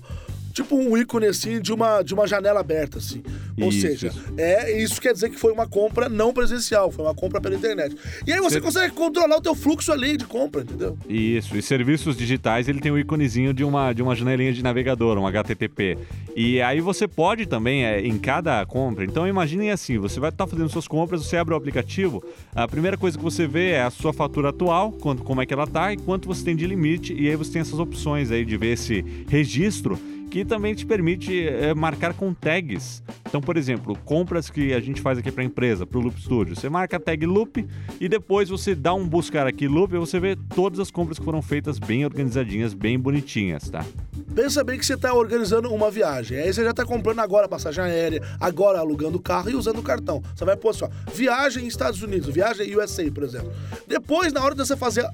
tipo 0.52 0.76
um 0.76 0.98
ícone 0.98 1.28
assim 1.28 1.62
de 1.62 1.74
uma, 1.74 2.02
de 2.02 2.14
uma 2.14 2.28
janela 2.28 2.60
aberta 2.60 2.98
assim. 2.98 3.24
Ou 3.60 3.70
isso. 3.70 3.82
seja, 3.82 4.12
é 4.38 4.82
isso 4.82 5.02
quer 5.02 5.14
dizer 5.14 5.30
que 5.30 5.40
foi 5.40 5.52
uma 5.52 5.68
compra 5.68 6.10
não 6.10 6.34
presencial, 6.34 6.92
foi 6.92 7.06
uma 7.06 7.16
compra 7.16 7.40
pela 7.40 7.56
internet. 7.56 7.96
E 8.26 8.32
aí 8.32 8.40
você 8.40 8.56
Ser... 8.56 8.62
consegue 8.62 8.94
controlar 8.94 9.38
o 9.38 9.42
teu 9.42 9.56
fluxo 9.56 9.92
ali 9.92 10.18
de 10.18 10.26
compra, 10.26 10.62
entendeu? 10.62 10.98
Isso. 11.08 11.56
E 11.58 11.62
serviços 11.62 12.16
digitais, 12.16 12.68
ele 12.68 12.80
tem 12.80 12.92
o 12.92 12.96
um 12.96 12.98
íconezinho 12.98 13.54
de 13.54 13.64
uma 13.64 13.94
de 13.94 14.02
uma 14.02 14.16
janelinha 14.16 14.54
de 14.54 14.64
navegador, 14.64 15.18
um 15.18 15.28
HTTP. 15.28 15.98
E 16.36 16.62
aí 16.62 16.80
você 16.80 17.08
pode 17.08 17.46
também 17.46 17.86
é, 17.86 18.02
em 18.06 18.18
cada 18.18 18.66
compra. 18.66 19.04
Então 19.06 19.28
imaginem 19.28 19.72
assim, 19.72 19.98
você 19.98 20.20
vai 20.20 20.30
estar 20.30 20.46
tá 20.46 20.50
fazendo 20.50 20.70
suas 20.70 20.88
compras, 20.88 21.26
você 21.26 21.38
abre 21.38 21.54
o 21.54 21.58
aplicativo, 21.58 22.24
a 22.56 22.68
primeira 22.68 22.98
coisa 22.98 23.18
que 23.18 23.24
você 23.24 23.48
vê 23.48 23.72
é 23.72 23.84
a 23.84 23.90
sua 23.90 24.14
fatura 24.14 24.50
atual, 24.50 24.92
quanto 24.92 25.24
como 25.24 25.42
é 25.42 25.46
que 25.46 25.54
ela 25.54 25.68
tá 25.68 25.94
e 25.94 25.98
quanto 25.98 26.28
você 26.28 26.44
tem 26.44 26.56
de 26.56 26.66
limite 26.66 27.14
e 27.14 27.30
aí 27.30 27.36
você 27.36 27.52
tem 27.52 27.62
essas 27.62 27.80
opções 27.80 28.32
aí 28.32 28.46
de 28.46 28.58
ver 28.58 28.74
esse 28.74 29.04
registro 29.28 30.00
que 30.32 30.46
também 30.46 30.74
te 30.74 30.86
permite 30.86 31.46
é, 31.46 31.74
marcar 31.74 32.14
com 32.14 32.34
tags. 32.34 33.04
Então, 33.28 33.42
por 33.42 33.58
exemplo, 33.58 33.98
compras 34.06 34.50
que 34.50 34.74
a 34.74 34.80
gente 34.80 35.02
faz 35.02 35.18
aqui 35.18 35.30
para 35.30 35.44
a 35.44 35.46
empresa, 35.46 35.86
para 35.86 36.00
o 36.00 36.02
Loop 36.02 36.20
Studio, 36.22 36.56
você 36.56 36.70
marca 36.70 36.96
a 36.96 37.00
tag 37.00 37.26
Loop 37.26 37.68
e 38.00 38.08
depois 38.08 38.48
você 38.48 38.74
dá 38.74 38.94
um 38.94 39.06
buscar 39.06 39.46
aqui 39.46 39.68
Loop 39.68 39.94
e 39.94 39.98
você 39.98 40.22
vê 40.22 40.38
todas 40.56 40.80
as 40.80 40.90
compras 40.90 41.20
que 41.20 41.26
foram 41.26 41.42
feitas 41.42 41.78
bem 41.78 42.06
organizadinhas, 42.06 42.74
bem 42.74 42.98
bonitinhas, 42.98 43.70
tá? 43.70 43.86
Pensa 44.34 44.64
bem 44.64 44.80
que 44.80 44.86
você 44.86 44.94
está 44.94 45.14
organizando 45.14 45.74
uma 45.74 45.92
viagem. 45.92 46.38
Aí 46.38 46.54
você 46.54 46.64
já 46.64 46.72
está 46.72 46.86
comprando 46.86 47.20
agora 47.20 47.50
passagem 47.50 47.84
aérea, 47.84 48.22
agora 48.40 48.80
alugando 48.80 49.18
o 49.18 49.22
carro 49.22 49.50
e 49.50 49.56
usando 49.56 49.80
o 49.80 49.84
cartão. 49.84 50.24
Você 50.34 50.46
vai 50.46 50.56
pôr 50.56 50.74
só, 50.74 50.90
viagem 51.14 51.68
Estados 51.68 52.02
Unidos, 52.02 52.34
viagem 52.34 52.74
USA, 52.78 53.04
por 53.12 53.24
exemplo. 53.24 53.52
Depois, 53.86 54.32
na 54.32 54.42
hora 54.42 54.56
de 54.56 54.66
você 54.66 54.78
fazer 54.78 55.06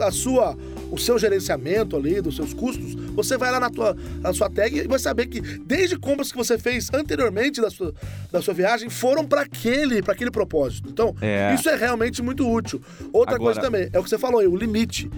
a 0.00 0.10
sua, 0.10 0.56
o 0.90 0.98
seu 0.98 1.16
gerenciamento 1.16 1.96
ali, 1.96 2.20
dos 2.20 2.34
seus 2.34 2.52
custos, 2.52 2.96
você 3.14 3.36
vai 3.36 3.50
lá 3.50 3.60
na, 3.60 3.70
tua, 3.70 3.96
na 4.20 4.32
sua 4.32 4.50
tag 4.50 4.76
e 4.76 4.86
vai 4.86 4.98
saber 4.98 5.26
que 5.26 5.40
desde 5.40 5.96
compras 5.98 6.30
que 6.30 6.36
você 6.36 6.58
fez 6.58 6.90
anteriormente 6.92 7.60
da 7.60 7.70
sua, 7.70 7.94
da 8.30 8.42
sua 8.42 8.54
viagem 8.54 8.90
foram 8.90 9.24
para 9.24 9.42
aquele, 9.42 10.02
aquele 10.06 10.30
propósito. 10.30 10.88
Então, 10.88 11.14
é. 11.20 11.54
isso 11.54 11.68
é 11.68 11.76
realmente 11.76 12.22
muito 12.22 12.48
útil. 12.50 12.80
Outra 13.12 13.36
agora... 13.36 13.54
coisa 13.54 13.60
também, 13.60 13.88
é 13.92 13.98
o 13.98 14.02
que 14.02 14.10
você 14.10 14.18
falou 14.18 14.40
aí, 14.40 14.46
o 14.46 14.56
limite. 14.56 15.10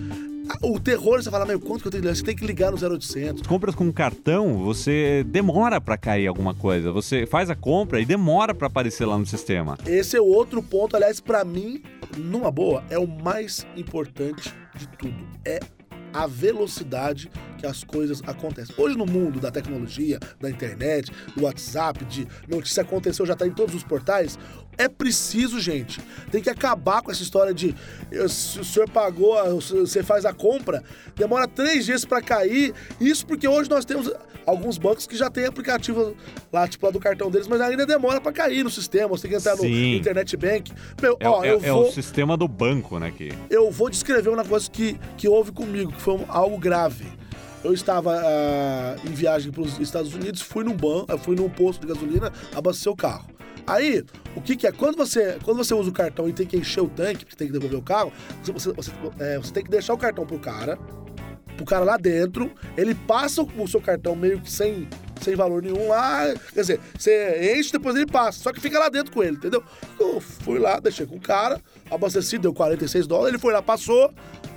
O 0.63 0.79
terror, 0.79 1.21
você 1.21 1.31
fala, 1.31 1.45
meu, 1.45 1.59
quanto 1.59 1.83
que 1.83 1.89
eu 1.89 1.91
tenho 1.91 2.03
que 2.03 2.09
ligar? 2.09 2.17
Você 2.17 2.23
tem 2.23 2.37
que 2.37 2.47
ligar 2.47 2.71
no 2.71 2.79
0800. 2.79 3.47
Compras 3.47 3.75
com 3.75 3.93
cartão, 3.93 4.59
você 4.59 5.25
demora 5.27 5.81
para 5.81 5.97
cair 5.97 6.29
alguma 6.29 6.55
coisa. 6.55 6.93
Você 6.93 7.27
faz 7.27 7.51
a 7.51 7.57
compra 7.57 8.01
e 8.01 8.05
demora 8.05 8.55
para 8.55 8.69
aparecer 8.69 9.07
lá 9.07 9.19
no 9.19 9.27
sistema. 9.27 9.77
Esse 9.85 10.17
é 10.17 10.21
o 10.21 10.27
outro 10.27 10.63
ponto, 10.63 10.95
aliás, 10.95 11.19
para 11.19 11.45
mim, 11.45 11.83
numa 12.17 12.51
boa, 12.51 12.85
é 12.89 12.99
o 12.99 13.09
mais 13.09 13.67
importante 13.77 14.55
de 14.77 14.87
tudo. 14.89 15.27
É 15.45 15.59
a 16.17 16.27
velocidade 16.27 17.31
que 17.59 17.67
as 17.67 17.85
coisas 17.85 18.23
acontecem. 18.27 18.75
Hoje, 18.79 18.97
no 18.97 19.05
mundo 19.05 19.39
da 19.39 19.51
tecnologia, 19.51 20.19
da 20.41 20.49
internet, 20.49 21.13
do 21.37 21.45
WhatsApp, 21.45 22.05
de 22.07 22.27
notícia 22.49 22.83
aconteceu, 22.83 23.27
já 23.27 23.35
está 23.35 23.47
em 23.47 23.53
todos 23.53 23.75
os 23.75 23.85
portais, 23.85 24.39
é 24.79 24.89
preciso, 24.89 25.59
gente. 25.61 26.01
Tem 26.31 26.43
que 26.43 26.51
acabar 26.51 27.03
com 27.03 27.11
essa 27.11 27.23
história 27.23 27.55
de 27.55 27.75
se 28.29 28.61
o 28.61 28.65
senhor 28.65 28.89
pagou, 28.89 29.37
você 29.61 30.03
faz 30.03 30.25
a 30.25 30.33
compra, 30.33 30.83
demora 31.15 31.49
três 31.49 31.85
dias 31.85 32.05
para 32.05 32.23
cair. 32.23 32.75
Isso 33.01 33.27
porque 33.27 33.49
hoje 33.49 33.71
nós 33.71 33.85
temos 33.85 34.11
alguns 34.47 34.79
bancos 34.79 35.07
que 35.07 35.17
já 35.17 35.29
tem 35.29 35.45
aplicativo 35.45 36.17
lá, 36.53 36.69
tipo 36.69 36.87
lá 36.87 36.93
do 36.93 37.01
cartão 37.01 37.31
deles, 37.31 37.49
mas 37.49 37.61
ainda 37.61 37.85
demora 37.85 38.21
para 38.21 38.33
cair 38.33 38.63
no 38.63 38.71
sistema. 38.71 39.09
Você 39.09 39.23
tem 39.23 39.33
que 39.33 39.37
entrar 39.37 39.57
Sim. 39.57 39.93
no 39.93 39.97
Internet 39.97 40.37
Bank. 40.37 40.73
Meu, 41.03 41.17
é, 41.19 41.29
ó, 41.29 41.45
é, 41.45 41.51
eu 41.51 41.61
é 41.63 41.71
vou, 41.71 41.89
o 41.89 41.93
sistema 41.93 42.37
do 42.37 42.47
banco, 42.47 42.99
né? 42.99 43.11
Que... 43.11 43.33
Eu 43.51 43.71
vou 43.71 43.91
descrever 43.91 44.31
uma 44.31 44.45
coisa 44.45 44.71
que, 44.71 44.99
que 45.17 45.29
houve 45.29 45.53
comigo, 45.53 45.93
que 45.93 46.01
foi 46.01 46.25
algo 46.29 46.57
grave. 46.59 47.07
Eu 47.65 47.73
estava 47.73 48.17
uh, 48.17 49.09
em 49.09 49.13
viagem 49.13 49.51
para 49.51 49.63
os 49.63 49.81
Estados 49.81 50.15
Unidos, 50.15 50.41
fui 50.41 50.63
num 50.63 50.77
banco, 50.77 51.19
fui 51.19 51.35
num 51.35 51.49
posto 51.49 51.81
de 51.81 51.93
gasolina, 51.93 52.33
abastecer 52.55 52.93
o 52.93 52.97
carro. 52.97 53.36
Aí, 53.67 54.05
o 54.37 54.41
que, 54.41 54.55
que 54.55 54.67
é? 54.67 54.73
Quando 54.73 54.97
você, 54.97 55.39
quando 55.43 55.57
você 55.57 55.75
usa 55.75 55.91
o 55.91 55.93
cartão 55.93 56.29
e 56.29 56.33
tem 56.33 56.47
que 56.47 56.57
encher 56.57 56.81
o 56.81 56.89
tanque, 56.89 57.25
porque 57.25 57.37
tem 57.37 57.49
que 57.49 57.53
devolver 57.53 57.79
o 57.79 57.83
carro, 57.83 58.13
você, 58.43 58.73
você, 58.73 58.93
é, 59.19 59.39
você 59.39 59.53
tem 59.53 59.65
que 59.65 59.71
deixar 59.71 59.93
o 59.93 59.99
cartão 59.99 60.25
pro 60.25 60.39
cara, 60.39 60.79
pro 61.57 61.65
cara 61.65 61.85
lá 61.85 61.97
dentro, 61.97 62.53
ele 62.77 62.95
passa 62.95 63.43
o 63.43 63.67
seu 63.67 63.81
cartão 63.81 64.15
meio 64.15 64.41
que 64.41 64.51
sem, 64.51 64.89
sem 65.21 65.35
valor 65.35 65.63
nenhum 65.63 65.89
lá. 65.89 66.33
Quer 66.53 66.61
dizer, 66.61 66.81
você 66.97 67.57
enche, 67.57 67.73
depois 67.73 67.97
ele 67.97 68.07
passa. 68.07 68.41
Só 68.41 68.53
que 68.53 68.61
fica 68.61 68.79
lá 68.79 68.89
dentro 68.89 69.13
com 69.13 69.23
ele, 69.23 69.37
entendeu? 69.37 69.65
Eu 69.99 70.21
fui 70.21 70.59
lá, 70.59 70.79
deixei 70.79 71.07
com 71.07 71.17
o 71.17 71.21
cara, 71.21 71.61
abasteci, 71.91 72.39
deu 72.39 72.55
46 72.55 73.07
dólares, 73.07 73.31
ele 73.31 73.41
foi 73.41 73.53
lá, 73.53 73.61
passou, 73.63 74.13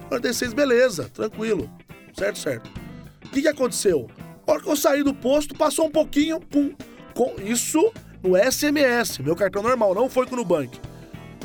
46, 0.09 0.53
beleza, 0.53 1.09
tranquilo. 1.13 1.69
Certo, 2.13 2.37
certo. 2.37 2.69
O 3.25 3.29
que, 3.29 3.41
que 3.41 3.47
aconteceu? 3.47 4.07
A 4.45 4.51
hora 4.51 4.61
que 4.61 4.69
eu 4.69 4.75
saí 4.75 5.03
do 5.03 5.13
posto, 5.13 5.55
passou 5.55 5.87
um 5.87 5.91
pouquinho, 5.91 6.39
pum. 6.39 6.73
Com 7.13 7.35
isso 7.43 7.91
no 8.23 8.37
SMS, 8.37 9.19
meu 9.19 9.35
cartão 9.35 9.63
normal, 9.63 9.95
não 9.95 10.09
foi 10.09 10.25
com 10.25 10.35
o 10.35 10.37
Nubank. 10.37 10.79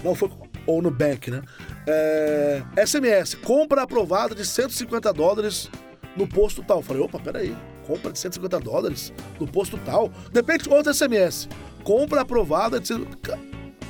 Não 0.02 0.14
foi 0.14 0.28
ou 0.66 0.82
no 0.82 0.90
Bank, 0.90 1.30
né? 1.30 1.42
É, 1.86 2.62
SMS, 2.86 3.34
compra 3.34 3.82
aprovada 3.82 4.34
de 4.34 4.44
150 4.44 5.12
dólares 5.12 5.70
no 6.16 6.26
posto 6.26 6.62
tal. 6.62 6.82
falei, 6.82 7.02
opa, 7.02 7.18
peraí, 7.18 7.56
compra 7.86 8.12
de 8.12 8.18
150 8.18 8.60
dólares 8.60 9.12
no 9.38 9.46
posto 9.46 9.78
tal. 9.78 10.10
Depende 10.32 10.68
outro 10.68 10.92
SMS, 10.92 11.48
compra 11.82 12.22
aprovada 12.22 12.80
de 12.80 12.94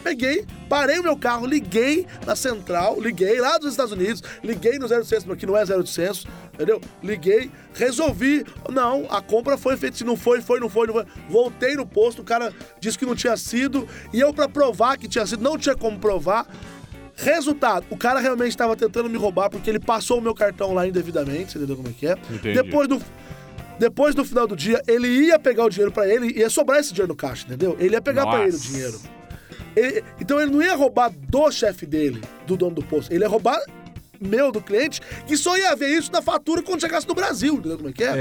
Peguei, 0.05 0.45
parei 0.69 0.99
o 0.99 1.03
meu 1.03 1.17
carro, 1.17 1.47
liguei 1.47 2.07
na 2.27 2.37
central, 2.37 3.01
liguei 3.01 3.41
lá 3.41 3.57
dos 3.57 3.71
Estados 3.71 3.91
Unidos, 3.91 4.23
liguei 4.43 4.79
no 4.79 4.87
0800, 4.87 5.25
porque 5.25 5.47
não 5.47 5.57
é 5.57 5.65
0800, 5.65 6.27
entendeu? 6.53 6.79
Liguei, 7.03 7.51
resolvi. 7.73 8.45
Não, 8.71 9.07
a 9.09 9.23
compra 9.23 9.57
foi 9.57 9.79
feita. 9.79 9.97
Se 9.97 10.05
não 10.05 10.15
foi, 10.15 10.43
foi, 10.43 10.61
não 10.61 10.69
foi, 10.69 10.87
não 10.87 10.93
foi. 10.93 11.07
Voltei 11.27 11.75
no 11.75 11.87
posto, 11.87 12.21
o 12.21 12.25
cara 12.25 12.53
disse 12.79 12.99
que 12.99 13.07
não 13.07 13.15
tinha 13.15 13.35
sido. 13.39 13.89
E 14.13 14.21
eu, 14.21 14.35
para 14.35 14.47
provar 14.47 14.99
que 14.99 15.09
tinha 15.09 15.25
sido, 15.27 15.43
não 15.43 15.57
tinha 15.57 15.75
como 15.75 15.99
provar. 15.99 16.47
Resultado, 17.17 17.87
o 17.89 17.97
cara 17.97 18.21
realmente 18.21 18.51
estava 18.51 18.77
tentando 18.77 19.09
me 19.09 19.17
roubar 19.17 19.49
porque 19.49 19.71
ele 19.71 19.79
passou 19.79 20.19
o 20.19 20.21
meu 20.21 20.35
cartão 20.35 20.75
lá 20.75 20.87
indevidamente, 20.87 21.53
você 21.53 21.59
entendeu 21.59 21.77
como 21.77 21.89
é 21.89 21.93
que 21.93 22.07
é? 22.09 22.19
Entendi. 22.31 22.61
Depois 22.61 22.89
do. 22.89 23.01
Depois 23.79 24.15
do 24.15 24.25
final 24.25 24.47
do 24.47 24.55
dia, 24.55 24.83
ele 24.87 25.09
ia 25.09 25.39
pegar 25.39 25.65
o 25.65 25.71
dinheiro 25.71 25.91
para 25.91 26.07
ele, 26.09 26.39
ia 26.39 26.51
sobrar 26.51 26.79
esse 26.79 26.93
dinheiro 26.93 27.09
no 27.09 27.17
caixa, 27.17 27.47
entendeu? 27.47 27.77
Ele 27.79 27.95
ia 27.95 28.03
pegar 28.03 28.27
para 28.27 28.47
ele 28.47 28.55
o 28.55 28.61
dinheiro. 28.61 29.01
Ele, 29.77 30.05
então 30.21 30.41
ele 30.41 30.51
não 30.51 30.63
ia 30.63 30.75
roubar 30.75 31.11
do 31.11 31.51
chefe 31.51 31.87
dele, 31.87 32.23
do 32.47 32.57
dono 32.57 32.77
do 32.77 32.83
posto. 32.83 33.13
Ele 33.13 33.25
ia 33.25 33.29
roubar 33.29 33.61
meu 34.21 34.51
do 34.51 34.61
cliente, 34.61 35.01
que 35.27 35.37
só 35.37 35.57
ia 35.57 35.75
ver 35.77 35.89
isso 35.89 36.11
na 36.11 36.23
fatura 36.23 36.63
quando 36.63 36.81
chegasse 36.81 37.07
no 37.07 37.15
Brasil, 37.15 37.55
entendeu 37.55 37.77
como 37.77 37.91
é 37.91 37.93
que 37.93 38.05
é? 38.05 38.19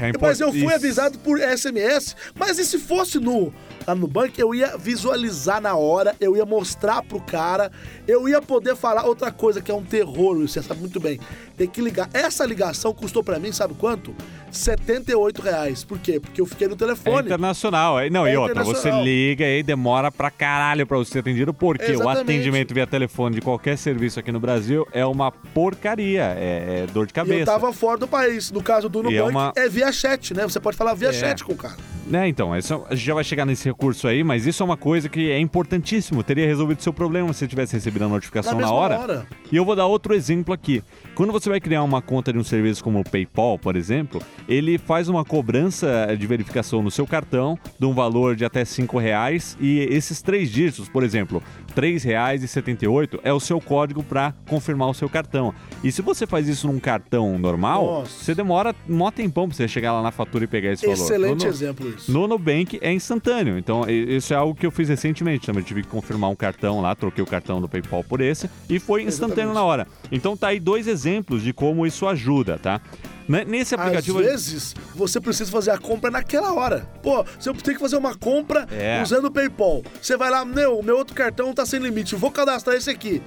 É, 0.00 0.08
é 0.08 0.12
Mas 0.18 0.40
eu 0.40 0.50
fui 0.50 0.72
avisado 0.72 1.18
por 1.18 1.38
SMS. 1.38 2.16
Mas 2.34 2.58
e 2.58 2.64
se 2.64 2.78
fosse 2.78 3.18
no 3.18 3.52
lá 3.86 3.94
no 3.94 4.06
banco, 4.06 4.32
eu 4.38 4.54
ia 4.54 4.76
visualizar 4.78 5.60
na 5.60 5.74
hora, 5.74 6.16
eu 6.18 6.36
ia 6.36 6.46
mostrar 6.46 7.02
pro 7.02 7.20
cara, 7.20 7.70
eu 8.08 8.28
ia 8.28 8.40
poder 8.40 8.74
falar 8.76 9.04
outra 9.04 9.30
coisa 9.30 9.60
que 9.60 9.70
é 9.70 9.74
um 9.74 9.84
terror, 9.84 10.38
você 10.38 10.62
sabe 10.62 10.80
muito 10.80 10.98
bem. 10.98 11.20
Tem 11.56 11.68
que 11.68 11.80
ligar. 11.80 12.08
Essa 12.12 12.44
ligação 12.44 12.92
custou 12.92 13.22
para 13.22 13.38
mim, 13.38 13.52
sabe 13.52 13.74
quanto? 13.74 14.14
78 14.50 15.42
reais. 15.42 15.84
Por 15.84 15.98
quê? 15.98 16.20
Porque 16.20 16.40
eu 16.40 16.46
fiquei 16.46 16.68
no 16.68 16.76
telefone. 16.76 17.16
É 17.16 17.20
internacional. 17.20 17.96
Não, 18.10 18.26
é 18.26 18.34
e 18.34 18.36
outra, 18.36 18.62
você 18.64 18.90
liga 18.90 19.46
e 19.46 19.62
demora 19.62 20.10
pra 20.10 20.30
caralho 20.30 20.86
pra 20.86 20.96
você 20.96 21.12
ser 21.12 21.18
atendido, 21.20 21.52
porque 21.52 21.92
Exatamente. 21.92 22.18
o 22.18 22.22
atendimento 22.22 22.74
via 22.74 22.86
telefone 22.86 23.36
de 23.36 23.40
qualquer 23.40 23.76
serviço 23.76 24.20
aqui 24.20 24.30
no 24.30 24.40
Brasil 24.40 24.86
é 24.92 25.04
uma 25.04 25.30
porcaria. 25.30 26.34
É, 26.36 26.84
é 26.84 26.86
dor 26.92 27.06
de 27.06 27.12
cabeça. 27.12 27.36
E 27.36 27.40
eu 27.40 27.46
tava 27.46 27.72
fora 27.72 27.98
do 27.98 28.08
país. 28.08 28.50
No 28.50 28.62
caso 28.62 28.88
do 28.88 29.02
Nubank, 29.02 29.18
é, 29.18 29.24
uma... 29.24 29.52
é 29.56 29.68
via 29.68 29.90
chat, 29.92 30.34
né? 30.34 30.42
Você 30.44 30.60
pode 30.60 30.76
falar 30.76 30.94
via 30.94 31.08
é. 31.08 31.12
chat 31.12 31.44
com 31.44 31.52
o 31.52 31.56
cara. 31.56 31.76
Né, 32.06 32.28
então, 32.28 32.54
isso, 32.54 32.84
a 32.88 32.94
gente 32.94 33.06
já 33.06 33.14
vai 33.14 33.24
chegar 33.24 33.46
nesse 33.46 33.64
recurso 33.64 34.06
aí, 34.06 34.22
mas 34.22 34.46
isso 34.46 34.62
é 34.62 34.66
uma 34.66 34.76
coisa 34.76 35.08
que 35.08 35.30
é 35.30 35.38
importantíssimo. 35.38 36.22
Teria 36.22 36.46
resolvido 36.46 36.82
seu 36.82 36.92
problema 36.92 37.32
se 37.32 37.38
você 37.38 37.48
tivesse 37.48 37.72
recebido 37.72 38.04
a 38.04 38.08
notificação 38.08 38.54
na, 38.54 38.66
na 38.66 38.72
hora. 38.72 38.98
hora. 38.98 39.26
E 39.50 39.56
eu 39.56 39.64
vou 39.64 39.74
dar 39.74 39.86
outro 39.86 40.14
exemplo 40.14 40.52
aqui. 40.52 40.82
Quando 41.14 41.32
você 41.32 41.43
vai 41.48 41.60
criar 41.60 41.82
uma 41.82 42.02
conta 42.02 42.32
de 42.32 42.38
um 42.38 42.44
serviço 42.44 42.82
como 42.82 43.00
o 43.00 43.04
PayPal, 43.04 43.58
por 43.58 43.76
exemplo, 43.76 44.20
ele 44.48 44.78
faz 44.78 45.08
uma 45.08 45.24
cobrança 45.24 46.14
de 46.18 46.26
verificação 46.26 46.82
no 46.82 46.90
seu 46.90 47.06
cartão 47.06 47.58
de 47.78 47.86
um 47.86 47.94
valor 47.94 48.36
de 48.36 48.44
até 48.44 48.64
cinco 48.64 48.98
reais 48.98 49.56
e 49.60 49.80
esses 49.80 50.22
três 50.22 50.50
dígitos, 50.50 50.88
por 50.88 51.02
exemplo, 51.02 51.42
R$ 51.74 51.92
3,78 51.94 53.20
é 53.22 53.32
o 53.32 53.40
seu 53.40 53.60
código 53.60 54.02
para 54.02 54.34
confirmar 54.48 54.88
o 54.88 54.94
seu 54.94 55.08
cartão. 55.08 55.54
E 55.82 55.90
se 55.90 56.02
você 56.02 56.26
faz 56.26 56.48
isso 56.48 56.66
num 56.66 56.78
cartão 56.78 57.38
normal, 57.38 57.84
Nossa. 57.86 58.24
você 58.24 58.34
demora 58.34 58.74
um 58.88 59.10
tempão 59.10 59.48
para 59.48 59.56
você 59.56 59.68
chegar 59.68 59.92
lá 59.92 60.02
na 60.02 60.10
fatura 60.10 60.44
e 60.44 60.46
pegar 60.46 60.72
esse 60.72 60.86
valor. 60.86 60.94
Excelente 60.94 61.46
exemplo 61.46 61.88
isso. 61.88 62.10
No 62.10 62.26
Nubank 62.26 62.78
é 62.80 62.92
instantâneo. 62.92 63.58
Então, 63.58 63.84
isso 63.88 64.32
é 64.32 64.36
algo 64.36 64.54
que 64.54 64.66
eu 64.66 64.70
fiz 64.70 64.88
recentemente. 64.88 65.46
Também 65.46 65.62
tive 65.62 65.82
que 65.82 65.88
confirmar 65.88 66.30
um 66.30 66.36
cartão 66.36 66.80
lá, 66.80 66.94
troquei 66.94 67.22
o 67.22 67.26
cartão 67.26 67.60
do 67.60 67.68
PayPal 67.68 68.02
por 68.04 68.20
esse 68.20 68.48
e 68.68 68.78
foi 68.78 69.02
instantâneo 69.02 69.50
Exatamente. 69.50 69.54
na 69.54 69.64
hora. 69.64 69.86
Então 70.10 70.36
tá 70.36 70.48
aí 70.48 70.60
dois 70.60 70.86
exemplos 70.86 71.42
de 71.42 71.52
como 71.52 71.86
isso 71.86 72.06
ajuda, 72.06 72.58
tá? 72.58 72.80
Né, 73.28 73.44
nesse 73.44 73.74
aplicativo. 73.74 74.18
Às 74.18 74.26
vezes, 74.26 74.74
você 74.94 75.20
precisa 75.20 75.50
fazer 75.50 75.70
a 75.70 75.78
compra 75.78 76.10
naquela 76.10 76.52
hora. 76.52 76.88
Pô, 77.02 77.24
você 77.38 77.52
tem 77.54 77.74
que 77.74 77.80
fazer 77.80 77.96
uma 77.96 78.14
compra 78.14 78.66
é. 78.70 79.02
usando 79.02 79.26
o 79.26 79.30
PayPal. 79.30 79.82
Você 80.00 80.16
vai 80.16 80.30
lá, 80.30 80.44
meu, 80.44 80.82
meu 80.82 80.96
outro 80.96 81.14
cartão 81.14 81.52
tá 81.52 81.64
sem 81.64 81.80
limite, 81.80 82.14
vou 82.14 82.30
cadastrar 82.30 82.76
esse 82.76 82.90
aqui. 82.90 83.22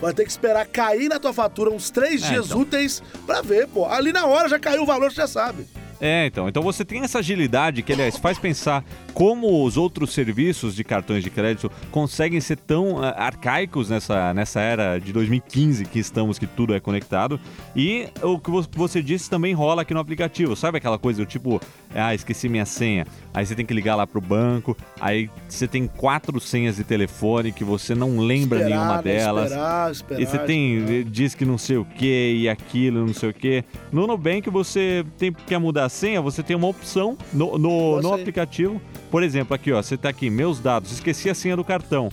Vai 0.00 0.12
ter 0.12 0.24
que 0.24 0.30
esperar 0.30 0.66
cair 0.66 1.08
na 1.08 1.20
tua 1.20 1.32
fatura 1.32 1.70
uns 1.70 1.90
três 1.90 2.24
é, 2.24 2.30
dias 2.30 2.46
então. 2.46 2.60
úteis 2.60 3.02
pra 3.24 3.40
ver, 3.40 3.68
pô. 3.68 3.86
Ali 3.86 4.12
na 4.12 4.26
hora 4.26 4.48
já 4.48 4.58
caiu 4.58 4.82
o 4.82 4.86
valor, 4.86 5.10
você 5.10 5.16
já 5.16 5.28
sabe. 5.28 5.66
É, 6.02 6.26
então. 6.26 6.48
Então 6.48 6.64
você 6.64 6.84
tem 6.84 7.02
essa 7.02 7.20
agilidade 7.20 7.80
que, 7.80 7.92
aliás, 7.92 8.16
faz 8.16 8.36
pensar 8.36 8.84
como 9.14 9.64
os 9.64 9.76
outros 9.76 10.12
serviços 10.12 10.74
de 10.74 10.82
cartões 10.82 11.22
de 11.22 11.30
crédito 11.30 11.70
conseguem 11.92 12.40
ser 12.40 12.56
tão 12.56 12.94
uh, 12.96 13.04
arcaicos 13.16 13.88
nessa, 13.88 14.34
nessa 14.34 14.60
era 14.60 14.98
de 14.98 15.12
2015 15.12 15.84
que 15.84 16.00
estamos, 16.00 16.40
que 16.40 16.46
tudo 16.46 16.74
é 16.74 16.80
conectado. 16.80 17.38
E 17.76 18.08
o 18.20 18.36
que 18.36 18.50
você 18.76 19.00
disse 19.00 19.30
também 19.30 19.54
rola 19.54 19.82
aqui 19.82 19.94
no 19.94 20.00
aplicativo. 20.00 20.56
Sabe 20.56 20.78
aquela 20.78 20.98
coisa 20.98 21.22
do 21.22 21.26
tipo, 21.26 21.60
ah, 21.94 22.12
esqueci 22.12 22.48
minha 22.48 22.66
senha. 22.66 23.06
Aí 23.32 23.46
você 23.46 23.54
tem 23.54 23.64
que 23.64 23.72
ligar 23.72 23.94
lá 23.94 24.04
pro 24.04 24.20
banco. 24.20 24.76
Aí 25.00 25.30
você 25.48 25.68
tem 25.68 25.86
quatro 25.86 26.40
senhas 26.40 26.76
de 26.76 26.84
telefone 26.84 27.52
que 27.52 27.62
você 27.62 27.94
não 27.94 28.18
lembra 28.18 28.58
esperar, 28.58 28.76
nenhuma 28.76 29.02
delas. 29.02 29.44
Esperar, 29.44 29.92
esperar, 29.92 30.20
e 30.20 30.26
você 30.26 30.38
tem, 30.40 31.04
diz 31.04 31.36
que 31.36 31.44
não 31.44 31.56
sei 31.56 31.76
o 31.76 31.84
que 31.84 32.40
e 32.40 32.48
aquilo, 32.48 33.06
não 33.06 33.14
sei 33.14 33.30
o 33.30 33.34
que. 33.34 33.64
No 33.92 34.04
Nubank 34.08 34.50
você 34.50 35.04
tem, 35.16 35.32
quer 35.32 35.58
mudar 35.58 35.91
senha, 35.92 36.20
você 36.20 36.42
tem 36.42 36.56
uma 36.56 36.66
opção 36.66 37.16
no, 37.32 37.58
no, 37.58 38.00
no 38.00 38.12
aplicativo. 38.14 38.80
Por 39.10 39.22
exemplo, 39.22 39.54
aqui, 39.54 39.72
ó, 39.72 39.82
você 39.82 39.96
tá 39.96 40.08
aqui, 40.08 40.30
meus 40.30 40.58
dados, 40.58 40.90
esqueci 40.90 41.28
a 41.28 41.34
senha 41.34 41.56
do 41.56 41.62
cartão. 41.62 42.10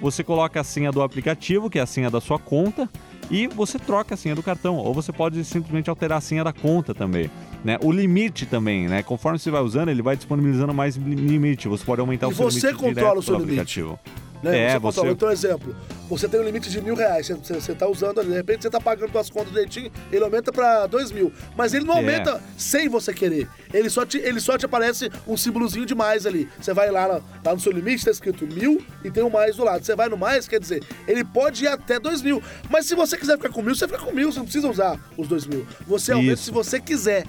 Você 0.00 0.24
coloca 0.24 0.60
a 0.60 0.64
senha 0.64 0.90
do 0.90 1.02
aplicativo, 1.02 1.68
que 1.68 1.78
é 1.78 1.82
a 1.82 1.86
senha 1.86 2.10
da 2.10 2.20
sua 2.20 2.38
conta, 2.38 2.88
e 3.30 3.46
você 3.48 3.78
troca 3.78 4.14
a 4.14 4.16
senha 4.16 4.34
do 4.34 4.42
cartão. 4.42 4.76
Ou 4.76 4.94
você 4.94 5.12
pode 5.12 5.44
simplesmente 5.44 5.90
alterar 5.90 6.18
a 6.18 6.20
senha 6.20 6.42
da 6.42 6.52
conta 6.52 6.94
também. 6.94 7.30
Né? 7.64 7.76
O 7.82 7.90
limite 7.90 8.46
também, 8.46 8.88
né? 8.88 9.02
Conforme 9.02 9.38
você 9.38 9.50
vai 9.50 9.60
usando, 9.60 9.88
ele 9.88 10.02
vai 10.02 10.16
disponibilizando 10.16 10.72
mais 10.72 10.96
limite. 10.96 11.68
Você 11.68 11.84
pode 11.84 12.00
aumentar 12.00 12.28
e 12.28 12.30
o 12.30 12.34
seu 12.34 12.48
limite. 12.48 12.66
E 12.66 12.70
você 12.70 12.74
controla 12.74 13.18
o 13.18 13.22
seu 13.22 13.34
limite. 13.34 13.60
Aplicativo. 13.60 13.98
Né? 14.42 14.58
É, 14.58 14.78
você, 14.78 15.00
você... 15.00 15.10
Então, 15.10 15.30
exemplo, 15.30 15.74
você 16.08 16.28
tem 16.28 16.40
um 16.40 16.42
limite 16.42 16.70
de 16.70 16.80
mil 16.80 16.94
reais, 16.94 17.28
você, 17.28 17.54
você 17.54 17.74
tá 17.74 17.86
usando, 17.86 18.24
de 18.24 18.32
repente 18.32 18.62
você 18.62 18.70
tá 18.70 18.80
pagando 18.80 19.12
suas 19.12 19.30
contas 19.30 19.52
direitinho, 19.52 19.92
ele 20.10 20.24
aumenta 20.24 20.50
para 20.50 20.86
dois 20.86 21.12
mil. 21.12 21.32
Mas 21.56 21.74
ele 21.74 21.84
não 21.84 21.94
é. 21.94 21.98
aumenta 21.98 22.42
sem 22.56 22.88
você 22.88 23.12
querer. 23.12 23.48
Ele 23.72 23.90
só, 23.90 24.06
te, 24.06 24.18
ele 24.18 24.40
só 24.40 24.56
te 24.56 24.64
aparece 24.64 25.10
um 25.26 25.36
símbolozinho 25.36 25.84
de 25.84 25.94
mais 25.94 26.26
ali. 26.26 26.48
Você 26.60 26.72
vai 26.72 26.90
lá, 26.90 27.06
lá 27.06 27.54
no 27.54 27.60
seu 27.60 27.72
limite, 27.72 28.04
tá 28.04 28.10
escrito 28.10 28.46
mil 28.46 28.82
e 29.04 29.10
tem 29.10 29.22
um 29.22 29.30
mais 29.30 29.56
do 29.56 29.64
lado. 29.64 29.84
Você 29.84 29.94
vai 29.94 30.08
no 30.08 30.16
mais, 30.16 30.48
quer 30.48 30.60
dizer, 30.60 30.82
ele 31.06 31.24
pode 31.24 31.64
ir 31.64 31.68
até 31.68 31.98
dois 32.00 32.22
mil. 32.22 32.42
Mas 32.70 32.86
se 32.86 32.94
você 32.94 33.16
quiser 33.16 33.36
ficar 33.36 33.50
com 33.50 33.62
mil, 33.62 33.74
você 33.74 33.86
fica 33.86 34.00
com 34.00 34.12
mil, 34.12 34.32
você 34.32 34.38
não 34.38 34.46
precisa 34.46 34.68
usar 34.68 34.98
os 35.16 35.28
dois 35.28 35.46
mil. 35.46 35.66
Você 35.86 36.12
aumenta 36.12 36.34
Isso. 36.34 36.44
se 36.44 36.50
você 36.50 36.80
quiser. 36.80 37.24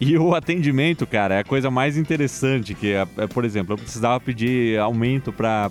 E 0.00 0.16
o 0.16 0.34
atendimento, 0.34 1.06
cara, 1.06 1.34
é 1.34 1.38
a 1.40 1.44
coisa 1.44 1.70
mais 1.70 1.98
interessante, 1.98 2.74
que 2.74 2.92
é, 2.92 3.06
é 3.18 3.26
por 3.26 3.44
exemplo, 3.44 3.74
eu 3.74 3.78
precisava 3.78 4.18
pedir 4.18 4.78
aumento 4.78 5.30
para 5.30 5.70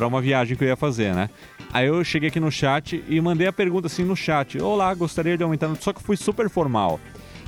uma 0.00 0.22
viagem 0.22 0.56
que 0.56 0.64
eu 0.64 0.68
ia 0.68 0.76
fazer, 0.76 1.14
né? 1.14 1.28
Aí 1.70 1.86
eu 1.86 2.02
cheguei 2.02 2.30
aqui 2.30 2.40
no 2.40 2.50
chat 2.50 3.04
e 3.06 3.20
mandei 3.20 3.46
a 3.46 3.52
pergunta 3.52 3.88
assim 3.88 4.04
no 4.04 4.16
chat: 4.16 4.58
Olá, 4.58 4.92
gostaria 4.94 5.36
de 5.36 5.44
aumentar. 5.44 5.74
Só 5.76 5.92
que 5.92 6.02
fui 6.02 6.16
super 6.16 6.48
formal. 6.48 6.98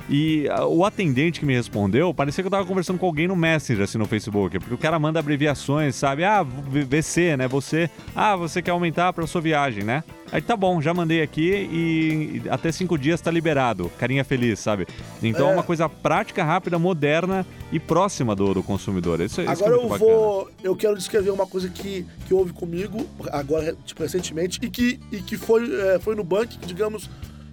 E 0.09 0.47
uh, 0.49 0.65
o 0.65 0.85
atendente 0.85 1.39
que 1.39 1.45
me 1.45 1.55
respondeu, 1.55 2.13
parecia 2.13 2.43
que 2.43 2.47
eu 2.47 2.51
tava 2.51 2.65
conversando 2.65 2.99
com 2.99 3.05
alguém 3.05 3.27
no 3.27 3.35
Messenger, 3.35 3.83
assim, 3.83 3.97
no 3.97 4.05
Facebook. 4.05 4.59
Porque 4.59 4.73
o 4.73 4.77
cara 4.77 4.99
manda 4.99 5.19
abreviações, 5.19 5.95
sabe? 5.95 6.23
Ah, 6.23 6.43
VC, 6.43 7.37
né? 7.37 7.47
Você. 7.47 7.89
Ah, 8.15 8.35
você 8.35 8.61
quer 8.61 8.71
aumentar 8.71 9.13
pra 9.13 9.25
sua 9.25 9.41
viagem, 9.41 9.83
né? 9.83 10.03
Aí 10.33 10.41
tá 10.41 10.57
bom, 10.57 10.81
já 10.81 10.95
mandei 10.95 11.21
aqui 11.21 11.69
e 11.71 12.41
até 12.49 12.71
cinco 12.71 12.97
dias 12.97 13.21
tá 13.21 13.29
liberado. 13.29 13.91
Carinha 13.99 14.23
feliz, 14.23 14.59
sabe? 14.59 14.87
Então 15.21 15.47
é, 15.47 15.51
é 15.51 15.53
uma 15.53 15.61
coisa 15.61 15.87
prática, 15.87 16.43
rápida, 16.43 16.79
moderna 16.79 17.45
e 17.71 17.79
próxima 17.79 18.35
do, 18.35 18.51
do 18.51 18.63
consumidor. 18.63 19.21
Isso, 19.21 19.41
agora 19.41 19.53
isso 19.53 19.65
é 19.65 19.69
eu 19.69 19.97
vou. 19.99 20.49
Eu 20.63 20.75
quero 20.75 20.97
descrever 20.97 21.29
uma 21.29 21.45
coisa 21.45 21.69
que, 21.69 22.03
que 22.25 22.33
houve 22.33 22.51
comigo, 22.51 23.05
agora, 23.31 23.77
tipo, 23.85 24.01
recentemente, 24.01 24.59
e 24.61 24.71
que, 24.71 24.99
e 25.11 25.21
que 25.21 25.37
foi, 25.37 25.71
é, 25.71 25.99
foi 25.99 26.15
no 26.15 26.23
banco 26.23 26.57
que, 26.57 26.65
digamos, 26.65 27.07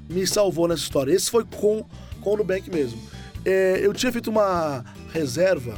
me 0.09 0.26
salvou 0.26 0.66
nessa 0.66 0.83
história. 0.83 1.12
Esse 1.12 1.30
foi 1.30 1.45
com, 1.45 1.85
com 2.20 2.34
o 2.34 2.36
Nubank 2.36 2.70
mesmo. 2.70 3.00
É, 3.44 3.80
eu 3.82 3.92
tinha 3.92 4.12
feito 4.12 4.30
uma 4.30 4.84
reserva 5.12 5.74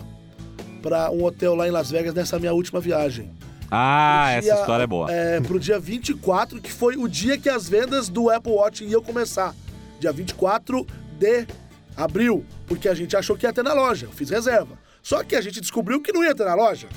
para 0.83 1.11
um 1.11 1.25
hotel 1.25 1.55
lá 1.55 1.67
em 1.67 1.71
Las 1.71 1.91
Vegas 1.91 2.13
nessa 2.13 2.39
minha 2.39 2.53
última 2.53 2.81
viagem. 2.81 3.31
Ah, 3.71 4.27
dia, 4.29 4.39
essa 4.39 4.61
história 4.61 4.85
é 4.85 4.87
boa. 4.87 5.11
É, 5.11 5.41
pro 5.41 5.59
dia 5.59 5.79
24, 5.79 6.61
que 6.61 6.71
foi 6.71 6.97
o 6.97 7.09
dia 7.09 7.39
que 7.39 7.49
as 7.49 7.69
vendas 7.69 8.09
do 8.09 8.29
Apple 8.29 8.53
Watch 8.53 8.85
iam 8.85 9.01
começar. 9.01 9.55
Dia 9.99 10.13
24 10.13 10.87
de 11.19 11.47
abril, 11.97 12.45
porque 12.67 12.89
a 12.89 12.95
gente 12.95 13.17
achou 13.17 13.37
que 13.37 13.47
ia 13.47 13.53
ter 13.53 13.63
na 13.63 13.73
loja. 13.73 14.07
Eu 14.07 14.13
fiz 14.13 14.29
reserva. 14.29 14.79
Só 15.03 15.23
que 15.25 15.35
a 15.35 15.41
gente 15.41 15.61
descobriu 15.61 16.03
que 16.03 16.13
não 16.13 16.23
ia 16.23 16.35
ter 16.35 16.45
na 16.45 16.55
loja. 16.55 16.89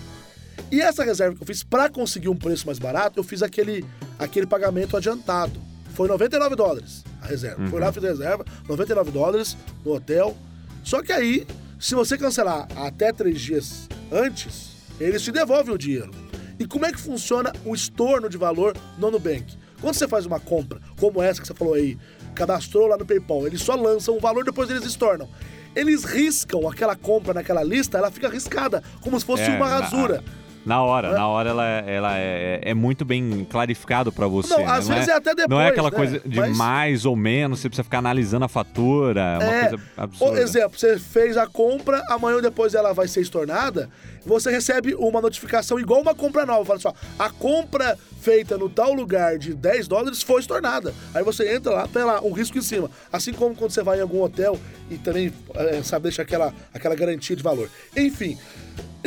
E 0.71 0.81
essa 0.81 1.03
reserva 1.03 1.35
que 1.35 1.43
eu 1.43 1.47
fiz 1.47 1.63
para 1.63 1.89
conseguir 1.89 2.27
um 2.27 2.35
preço 2.35 2.65
mais 2.65 2.79
barato, 2.79 3.19
eu 3.19 3.23
fiz 3.23 3.41
aquele, 3.41 3.85
aquele 4.17 4.47
pagamento 4.47 4.97
adiantado. 4.97 5.61
Foi 5.93 6.07
99 6.07 6.55
dólares 6.55 7.03
a 7.25 7.29
reserva. 7.29 7.61
Uhum. 7.61 7.67
Foi 7.67 7.79
lá, 7.79 7.91
fiz 7.91 8.03
a 8.03 8.07
reserva, 8.07 8.45
99 8.67 9.11
dólares 9.11 9.57
no 9.83 9.93
hotel. 9.93 10.35
Só 10.83 11.01
que 11.01 11.11
aí, 11.11 11.45
se 11.79 11.95
você 11.95 12.17
cancelar 12.17 12.67
até 12.75 13.11
três 13.11 13.41
dias 13.41 13.89
antes, 14.11 14.75
eles 14.99 15.21
te 15.21 15.31
devolvem 15.31 15.73
o 15.73 15.77
dinheiro. 15.77 16.11
E 16.57 16.65
como 16.65 16.85
é 16.85 16.91
que 16.91 16.99
funciona 16.99 17.51
o 17.65 17.75
estorno 17.75 18.29
de 18.29 18.37
valor 18.37 18.77
no 18.97 19.11
Nubank? 19.11 19.57
Quando 19.81 19.93
você 19.93 20.07
faz 20.07 20.25
uma 20.25 20.39
compra, 20.39 20.79
como 20.97 21.21
essa 21.21 21.41
que 21.41 21.47
você 21.47 21.53
falou 21.53 21.73
aí, 21.73 21.97
cadastrou 22.33 22.87
lá 22.87 22.97
no 22.97 23.05
PayPal, 23.05 23.45
eles 23.45 23.61
só 23.61 23.75
lançam 23.75 24.15
o 24.15 24.19
valor 24.19 24.43
depois 24.45 24.69
eles 24.69 24.85
estornam. 24.85 25.27
Eles 25.75 26.05
riscam 26.05 26.67
aquela 26.69 26.95
compra 26.95 27.33
naquela 27.33 27.61
lista, 27.61 27.97
ela 27.97 28.09
fica 28.09 28.29
riscada, 28.29 28.81
como 29.01 29.19
se 29.19 29.25
fosse 29.25 29.43
é, 29.43 29.49
uma 29.49 29.67
rasura. 29.67 30.23
Na 30.65 30.81
hora, 30.81 31.09
é. 31.09 31.13
na 31.13 31.27
hora 31.27 31.49
ela, 31.49 31.67
é, 31.67 31.95
ela 31.95 32.17
é, 32.17 32.59
é 32.63 32.73
muito 32.73 33.05
bem 33.05 33.45
clarificado 33.49 34.11
para 34.11 34.27
você. 34.27 34.49
Não, 34.49 34.59
né? 34.59 34.65
às 34.65 34.87
não 34.87 34.95
vezes 34.95 35.09
é, 35.09 35.11
é, 35.11 35.15
até 35.15 35.29
depois. 35.35 35.49
Não 35.49 35.61
é 35.61 35.67
aquela 35.67 35.91
né? 35.91 35.95
coisa 35.95 36.19
de 36.25 36.39
Mas... 36.39 36.57
mais 36.57 37.05
ou 37.05 37.15
menos, 37.15 37.59
você 37.59 37.69
precisa 37.69 37.83
ficar 37.83 37.99
analisando 37.99 38.45
a 38.45 38.47
fatura, 38.47 39.21
é 39.21 39.37
uma 39.37 39.53
é, 39.53 39.67
coisa 39.67 39.83
absurda. 39.95 40.31
Por 40.33 40.41
exemplo, 40.41 40.79
você 40.79 40.97
fez 40.97 41.37
a 41.37 41.45
compra, 41.45 42.03
amanhã 42.09 42.37
ou 42.37 42.41
depois 42.41 42.73
ela 42.73 42.93
vai 42.93 43.07
ser 43.07 43.21
estornada, 43.21 43.89
você 44.25 44.49
recebe 44.49 44.95
uma 44.95 45.21
notificação 45.21 45.79
igual 45.79 46.01
uma 46.01 46.15
compra 46.15 46.45
nova. 46.45 46.65
Fala 46.65 46.79
assim, 46.79 46.87
ó, 46.87 47.23
a 47.23 47.29
compra 47.29 47.97
feita 48.19 48.57
no 48.57 48.67
tal 48.67 48.91
lugar 48.91 49.37
de 49.37 49.53
10 49.53 49.87
dólares 49.87 50.23
foi 50.23 50.41
estornada. 50.41 50.93
Aí 51.13 51.23
você 51.23 51.53
entra 51.53 51.71
lá, 51.71 51.87
tem 51.87 52.03
lá 52.03 52.19
um 52.21 52.31
risco 52.31 52.57
em 52.57 52.61
cima. 52.61 52.89
Assim 53.13 53.31
como 53.31 53.55
quando 53.55 53.69
você 53.69 53.83
vai 53.83 53.99
em 53.99 54.01
algum 54.01 54.23
hotel 54.23 54.59
e 54.89 54.97
também, 54.97 55.31
é, 55.53 55.83
sabe, 55.83 56.03
deixa 56.03 56.23
aquela, 56.23 56.51
aquela 56.73 56.95
garantia 56.95 57.35
de 57.35 57.43
valor. 57.43 57.69
Enfim, 57.95 58.35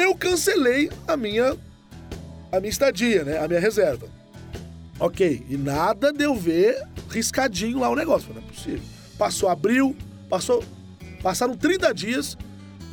eu 0.04 0.14
cancelei 0.14 0.90
a 1.06 1.16
minha 1.16 1.56
a 2.50 2.60
minha 2.60 2.70
estadia, 2.70 3.24
né? 3.24 3.38
A 3.38 3.46
minha 3.46 3.60
reserva. 3.60 4.06
Ok, 4.98 5.44
e 5.48 5.56
nada 5.56 6.12
de 6.12 6.24
eu 6.24 6.34
ver 6.34 6.82
riscadinho 7.10 7.78
lá 7.78 7.88
o 7.88 7.94
negócio. 7.94 8.32
Não 8.32 8.42
é 8.42 8.44
possível. 8.44 8.82
Passou 9.16 9.48
abril, 9.48 9.96
passou. 10.28 10.64
Passaram 11.22 11.56
30 11.56 11.92
dias. 11.94 12.36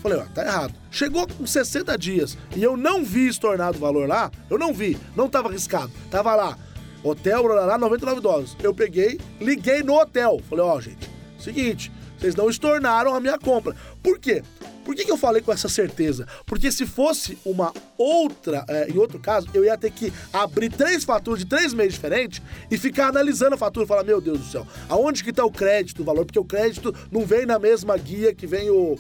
Falei, 0.02 0.20
ó, 0.20 0.26
tá 0.26 0.46
errado. 0.46 0.74
Chegou 0.92 1.28
com 1.28 1.48
60 1.48 1.98
dias 1.98 2.38
e 2.56 2.62
eu 2.62 2.78
não 2.78 3.04
vi 3.04 3.28
estornado 3.28 3.78
o 3.78 3.82
valor 3.82 4.08
lá, 4.08 4.30
eu 4.50 4.58
não 4.58 4.72
vi, 4.72 4.98
não 5.16 5.28
tava 5.28 5.50
arriscado. 5.50 5.92
Tava 6.12 6.36
lá, 6.36 6.58
hotel, 7.04 7.44
lá, 7.48 7.78
99 7.78 8.22
dólares. 8.22 8.56
Eu 8.62 8.74
peguei, 8.74 9.20
liguei 9.42 9.82
no 9.82 9.96
hotel. 10.00 10.40
Falei, 10.48 10.64
ó, 10.64 10.80
gente, 10.80 11.10
seguinte, 11.40 11.92
vocês 12.20 12.36
não 12.36 12.50
estornaram 12.50 13.16
a 13.16 13.20
minha 13.20 13.38
compra. 13.40 13.76
Por 14.04 14.20
quê? 14.20 14.44
Por 14.86 14.96
que, 14.96 15.04
que 15.04 15.12
eu 15.12 15.18
falei 15.18 15.42
com 15.42 15.52
essa 15.52 15.68
certeza? 15.68 16.28
Porque 16.46 16.72
se 16.72 16.86
fosse 16.86 17.40
uma 17.44 17.74
outra, 17.98 18.64
é, 18.70 18.88
em 18.88 18.98
outro 18.98 19.20
caso, 19.20 19.48
eu 19.52 19.66
ia 19.66 19.76
ter 19.76 19.92
que 19.92 20.14
abrir 20.32 20.70
três 20.70 21.04
faturas 21.04 21.40
de 21.40 21.46
três 21.48 21.74
meses 21.74 21.96
diferentes 21.96 22.40
e 22.70 22.78
ficar 22.78 23.08
analisando 23.08 23.56
a 23.56 23.58
fatura 23.58 23.84
e 23.84 23.88
falar, 23.88 24.04
meu 24.04 24.22
Deus 24.22 24.40
do 24.40 24.46
céu, 24.46 24.66
aonde 24.88 25.24
que 25.24 25.34
tá 25.34 25.44
o 25.44 25.52
crédito, 25.52 26.04
o 26.04 26.06
valor? 26.06 26.24
Porque 26.24 26.38
o 26.38 26.46
crédito 26.46 26.94
não 27.12 27.26
vem 27.26 27.48
na 27.48 27.58
mesma 27.58 27.98
guia 27.98 28.32
que 28.32 28.46
vem 28.46 28.70
o, 28.70 28.96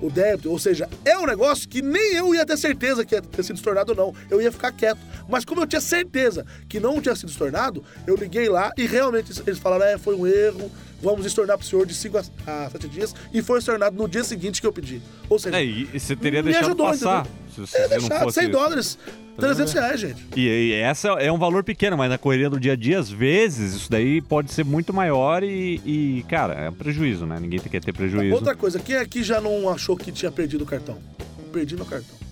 o 0.00 0.10
débito. 0.10 0.50
Ou 0.50 0.58
seja, 0.58 0.88
é 1.04 1.18
um 1.18 1.26
negócio 1.26 1.68
que 1.68 1.82
nem 1.82 2.14
eu 2.14 2.34
ia 2.34 2.46
ter 2.46 2.56
certeza 2.56 3.04
que 3.04 3.14
ia 3.14 3.22
ter 3.22 3.42
sido 3.42 3.56
estornado 3.56 3.92
ou 3.92 3.96
não. 3.96 4.14
Eu 4.30 4.40
ia 4.40 4.50
ficar 4.50 4.72
quieto. 4.72 5.00
Mas 5.28 5.44
como 5.44 5.60
eu 5.60 5.66
tinha 5.66 5.80
certeza 5.80 6.46
que 6.68 6.80
não 6.80 7.00
tinha 7.00 7.14
sido 7.14 7.28
estornado, 7.28 7.84
eu 8.06 8.16
liguei 8.16 8.48
lá 8.48 8.72
e 8.76 8.86
realmente 8.86 9.32
eles 9.46 9.58
falaram: 9.58 9.84
é, 9.84 9.98
foi 9.98 10.14
um 10.14 10.26
erro, 10.26 10.70
vamos 11.02 11.26
estornar 11.26 11.58
pro 11.58 11.66
senhor 11.66 11.86
de 11.86 11.94
5 11.94 12.18
a 12.46 12.70
7 12.70 12.88
dias. 12.88 13.14
E 13.32 13.42
foi 13.42 13.58
estornado 13.58 13.96
no 13.96 14.08
dia 14.08 14.24
seguinte 14.24 14.60
que 14.60 14.66
eu 14.66 14.72
pedi. 14.72 15.00
Ou 15.28 15.38
seja, 15.38 15.58
é, 15.58 15.64
e 15.64 15.98
você 15.98 16.16
teria 16.16 16.42
deixado 16.42 16.66
ajudou, 16.66 16.86
passar. 16.86 17.20
Entendeu? 17.20 17.46
Se 17.54 17.60
você 17.60 17.78
é, 17.78 17.88
deixado, 17.88 18.30
100 18.30 18.50
dólares. 18.50 18.98
300 19.38 19.72
reais, 19.74 20.00
gente. 20.00 20.26
E, 20.34 20.48
e, 20.48 20.72
essa 20.72 21.08
é 21.08 21.30
um 21.30 21.38
valor 21.38 21.62
pequeno, 21.62 21.96
mas 21.96 22.08
na 22.08 22.16
correria 22.16 22.48
do 22.48 22.58
dia 22.58 22.72
a 22.72 22.76
dia, 22.76 22.98
às 22.98 23.10
vezes, 23.10 23.74
isso 23.74 23.90
daí 23.90 24.22
pode 24.22 24.50
ser 24.50 24.64
muito 24.64 24.94
maior 24.94 25.42
e, 25.42 25.80
e 25.84 26.24
cara, 26.28 26.54
é 26.54 26.70
um 26.70 26.72
prejuízo, 26.72 27.26
né? 27.26 27.38
Ninguém 27.38 27.60
quer 27.60 27.82
ter 27.82 27.92
prejuízo. 27.92 28.34
Outra 28.34 28.56
coisa, 28.56 28.78
quem 28.78 28.96
aqui 28.96 29.22
já 29.22 29.40
não 29.40 29.68
achou 29.68 29.96
que 29.96 30.10
tinha 30.10 30.30
perdido 30.32 30.64
o 30.64 30.66
cartão? 30.66 30.98
Perdi 31.52 31.76
meu 31.76 31.84
cartão. 31.84 32.25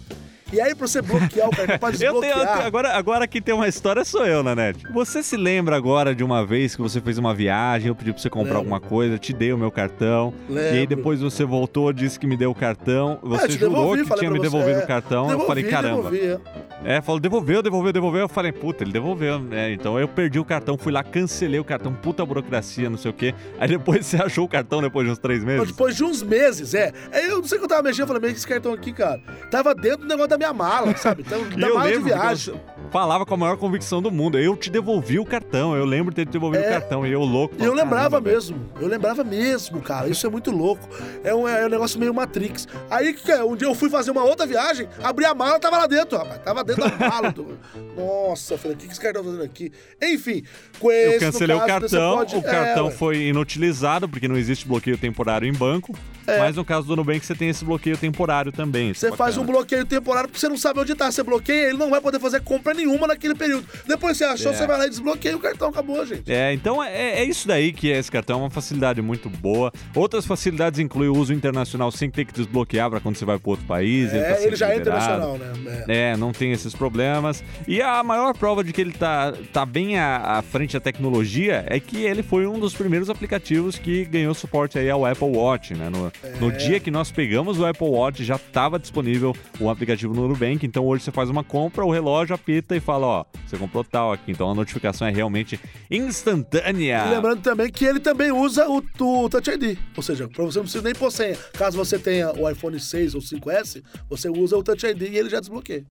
E 0.55 0.61
aí, 0.61 0.73
pra 0.73 0.87
você 0.87 1.03
bloquear 1.03 1.49
o 1.49 1.51
cartão, 1.51 1.79
pode 1.79 1.99
desbloquear. 1.99 2.39
eu 2.39 2.47
tenho, 2.47 2.67
agora, 2.67 2.97
agora 2.97 3.27
quem 3.27 3.43
tem 3.43 3.53
uma 3.53 3.67
história 3.67 4.05
sou 4.05 4.25
eu, 4.25 4.41
Nanete. 4.41 4.87
Você 4.93 5.21
se 5.21 5.37
lembra 5.37 5.75
agora 5.75 6.15
de 6.15 6.23
uma 6.23 6.47
vez 6.47 6.77
que 6.77 6.81
você 6.81 7.01
fez 7.01 7.19
uma 7.19 7.35
viagem, 7.35 7.89
eu 7.89 7.95
pedi 7.97 8.13
pra 8.13 8.23
você 8.23 8.31
comprar 8.31 8.59
Lembro. 8.59 8.59
alguma 8.59 8.81
coisa, 8.81 9.19
te 9.19 9.33
dei 9.33 9.53
o 9.53 9.59
meu 9.59 9.73
cartão. 9.73 10.33
Lembro. 10.49 10.77
E 10.77 10.79
aí 10.79 10.87
depois 10.87 11.21
você 11.21 11.45
voltou, 11.45 11.93
disse 11.93 12.21
que 12.21 12.27
me 12.27 12.37
deu 12.37 12.53
o 12.53 12.55
cartão. 12.55 13.19
É, 13.21 13.27
você 13.27 13.51
jurou 13.51 13.71
devolvi, 13.71 14.05
que 14.05 14.15
tinha 14.15 14.31
me 14.31 14.39
devolvido 14.39 14.79
o 14.79 14.87
cartão. 14.87 15.27
Devolvi, 15.27 15.43
eu 15.43 15.47
falei, 15.49 15.65
caramba. 15.65 16.11
Devolvi. 16.11 16.41
É, 16.85 17.01
falou, 17.01 17.19
devolveu, 17.19 17.61
devolveu, 17.61 17.93
devolveu. 17.93 18.21
Eu 18.21 18.29
falei, 18.29 18.53
puta, 18.53 18.85
ele 18.85 18.93
devolveu. 18.93 19.45
É, 19.51 19.73
então 19.73 19.99
eu 19.99 20.07
perdi 20.07 20.39
o 20.39 20.45
cartão, 20.45 20.79
fui 20.79 20.93
lá, 20.93 21.03
cancelei 21.03 21.59
o 21.59 21.65
cartão, 21.65 21.93
puta 21.93 22.25
burocracia, 22.25 22.89
não 22.89 22.99
sei 22.99 23.11
o 23.11 23.15
quê. 23.15 23.35
Aí 23.59 23.69
depois 23.69 24.07
você 24.07 24.19
achou 24.19 24.45
o 24.45 24.49
cartão 24.49 24.81
depois 24.81 25.05
de 25.05 25.13
uns 25.13 25.19
três 25.19 25.43
meses? 25.43 25.67
Depois 25.69 25.97
de 25.97 26.05
uns 26.05 26.23
meses, 26.23 26.75
é. 26.75 26.93
Aí 27.11 27.27
eu 27.27 27.39
não 27.39 27.45
sei 27.45 27.57
o 27.57 27.61
que 27.61 27.65
eu 27.65 27.69
tava 27.69 27.83
mexendo, 27.83 28.03
eu 28.03 28.07
falei, 28.07 28.23
mas 28.23 28.33
esse 28.37 28.47
cartão 28.47 28.73
aqui, 28.73 28.93
cara, 28.93 29.21
tava 29.51 29.75
dentro 29.75 30.03
do 30.03 30.07
negócio 30.07 30.29
da 30.29 30.37
minha 30.37 30.44
mala, 30.53 30.97
sabe? 30.97 31.23
Então, 31.27 31.43
da 31.59 31.69
mala 31.75 31.91
de 31.91 31.99
viagem. 31.99 32.55
Falava 32.95 33.27
com 33.27 33.35
a 33.35 33.37
maior 33.37 33.57
convicção 33.57 34.01
do 34.01 34.09
mundo. 34.09 34.39
Eu 34.39 34.57
te 34.57 34.71
devolvi 34.71 35.19
o 35.19 35.27
cartão, 35.27 35.75
eu 35.75 35.85
lembro 35.85 36.13
de 36.13 36.15
ter 36.15 36.27
te 36.27 36.31
devolvido 36.31 36.63
é, 36.63 36.69
o 36.69 36.71
cartão. 36.71 37.05
E 37.05 37.11
eu 37.11 37.23
louco. 37.23 37.57
Eu 37.59 37.75
lembrava 37.75 38.21
mesmo, 38.21 38.71
eu 38.81 38.87
lembrava 38.87 39.25
mesmo, 39.25 39.81
cara. 39.81 40.09
Isso 40.09 40.25
é 40.25 40.31
muito 40.31 40.53
louco. 40.53 40.89
É 41.25 41.35
um, 41.35 41.49
é 41.49 41.67
um 41.67 41.69
negócio 41.69 41.99
meio 41.99 42.15
Matrix. 42.15 42.69
Aí 42.89 43.17
é? 43.27 43.43
Um 43.43 43.57
dia 43.57 43.67
eu 43.67 43.75
fui 43.75 43.91
fazer 43.91 44.13
uma 44.13 44.23
outra 44.23 44.47
viagem, 44.47 44.89
abri 45.03 45.25
a 45.25 45.35
mala, 45.35 45.59
tava 45.59 45.79
lá 45.79 45.89
dentro, 45.89 46.17
rapaz. 46.17 46.41
Tava 46.45 46.63
dentro 46.63 46.89
da 46.89 47.09
mala. 47.11 47.33
Do... 47.33 47.59
Nossa, 47.99 48.57
falei, 48.57 48.77
o 48.77 48.79
que, 48.79 48.87
que 48.87 48.93
esse 48.93 49.01
cara 49.01 49.15
tá 49.15 49.25
fazendo 49.25 49.43
aqui? 49.43 49.73
Enfim, 50.01 50.45
com 50.79 50.93
esse, 50.93 51.15
Eu 51.17 51.21
cancelei 51.33 51.57
caso, 51.57 51.65
o 51.65 51.81
cartão, 51.81 52.17
pode... 52.19 52.37
o 52.37 52.43
cartão 52.43 52.87
é, 52.87 52.91
foi 52.93 53.17
inutilizado, 53.25 54.09
porque 54.09 54.29
não 54.29 54.37
existe 54.37 54.69
bloqueio 54.69 54.97
temporário 54.97 55.49
em 55.49 55.53
banco. 55.53 55.99
É. 56.29 56.39
Mas 56.39 56.57
no 56.57 56.65
caso 56.65 56.87
do 56.87 56.97
Nubank, 56.97 57.27
você 57.27 57.35
tem 57.35 57.49
esse 57.49 57.65
bloqueio 57.65 57.99
temporário 57.99 58.53
também. 58.53 58.95
Você 58.95 59.11
faz 59.13 59.37
um 59.37 59.45
bloqueio 59.45 59.85
temporário 59.85 60.29
porque 60.29 60.41
você 60.41 60.49
não 60.49 60.57
sabe 60.57 60.79
onde 60.79 60.95
tá. 60.95 61.11
Você 61.11 61.23
bloqueia, 61.25 61.69
ele 61.69 61.77
não 61.77 61.91
vai 61.91 62.01
poder 62.01 62.21
fazer 62.21 62.41
compra 62.41 62.73
nenhuma 62.73 62.84
naquele 63.07 63.35
período. 63.35 63.67
Depois 63.87 64.17
você 64.17 64.25
achou, 64.25 64.53
é. 64.53 64.55
você 64.55 64.67
vai 64.67 64.79
lá 64.79 64.87
e 64.87 64.91
desbloqueia 64.91 65.37
o 65.37 65.41
cartão, 65.41 65.69
acabou, 65.69 66.05
gente. 66.07 66.31
É, 66.31 66.53
então 66.53 66.83
é, 66.83 67.21
é 67.21 67.25
isso 67.25 67.47
daí 67.47 67.73
que 67.73 67.93
é 67.93 67.99
esse 67.99 68.11
cartão, 68.11 68.41
é 68.41 68.43
uma 68.43 68.51
facilidade 68.51 69.01
muito 69.03 69.29
boa. 69.29 69.73
Outras 69.95 70.27
facilidades 70.27 70.79
incluem 70.79 71.09
o 71.09 71.17
uso 71.17 71.33
internacional 71.33 71.91
sem 71.91 72.11
ter 72.11 72.25
que 72.25 72.33
desbloquear 72.33 72.91
para 72.91 73.01
quando 73.01 73.17
você 73.17 73.25
vai 73.25 73.39
para 73.39 73.51
outro 73.51 73.67
país. 73.67 74.13
É, 74.13 74.17
ele, 74.17 74.25
tá 74.25 74.43
ele 74.43 74.57
já 74.57 74.71
é 74.71 74.77
internacional, 74.77 75.39
né? 75.39 75.85
É. 75.89 76.11
é. 76.11 76.17
não 76.17 76.33
tem 76.33 76.53
esses 76.53 76.75
problemas. 76.75 77.43
E 77.67 77.81
a 77.81 78.03
maior 78.03 78.35
prova 78.35 78.63
de 78.63 78.73
que 78.73 78.81
ele 78.81 78.93
tá, 78.93 79.33
tá 79.53 79.65
bem 79.67 79.99
à, 79.99 80.39
à 80.39 80.43
frente 80.43 80.75
da 80.75 80.81
tecnologia 80.81 81.65
é 81.69 81.79
que 81.81 82.03
ele 82.05 82.23
foi 82.23 82.47
um 82.47 82.59
dos 82.59 82.75
primeiros 82.75 83.11
aplicativos 83.11 83.79
que 83.79 84.05
ganhou 84.05 84.35
suporte 84.35 84.79
aí 84.79 84.91
ao 84.91 85.05
Apple 85.05 85.29
Watch, 85.29 85.75
né? 85.75 85.89
No, 85.91 86.13
é. 86.23 86.31
no 86.41 86.53
dia 86.53 86.81
que 86.81 86.91
nós 86.91 87.11
pegamos 87.11 87.59
o 87.59 87.67
Apple 87.67 87.89
Watch, 87.89 88.25
já 88.25 88.37
estava 88.37 88.79
disponível 88.79 89.35
o 89.61 89.69
aplicativo 89.69 90.15
no 90.15 90.29
Nubank. 90.29 90.65
Então 90.65 90.85
hoje 90.85 91.05
você 91.05 91.11
faz 91.11 91.31
uma 91.31 91.45
compra, 91.45 91.85
o 91.85 91.91
relógio 91.91 92.35
apita 92.35 92.74
e 92.77 92.81
fala: 92.81 93.07
Ó, 93.07 93.25
você 93.47 93.57
comprou 93.57 93.85
tal 93.85 94.13
aqui. 94.13 94.31
Então 94.31 94.51
a 94.51 94.55
notificação 94.55 95.07
é 95.07 95.11
realmente 95.11 95.59
instantânea. 95.91 97.05
E 97.07 97.11
lembrando 97.11 97.43
também 97.43 97.71
que 97.71 97.85
ele 97.85 98.01
também 98.01 98.33
usa 98.33 98.69
o, 98.69 98.83
o 99.01 99.29
Touch 99.29 99.51
ID. 99.51 99.79
Ou 99.97 100.03
seja, 100.03 100.29
para 100.29 100.45
você 100.45 100.59
não 100.59 100.65
precisa 100.65 100.85
nem 100.85 100.95
pôr 100.95 101.11
senha. 101.11 101.37
Caso 101.53 101.77
você 101.77 101.99
tenha 101.99 102.33
o 102.33 102.49
iPhone 102.49 102.79
6 102.79 103.15
ou 103.15 103.21
5S, 103.21 103.83
você 104.09 104.29
usa 104.29 104.57
o 104.57 104.63
Touch 104.63 104.87
ID 104.87 105.03
e 105.03 105.19
ele 105.19 105.29
já 105.29 105.41
desbloqueia. 105.41 105.85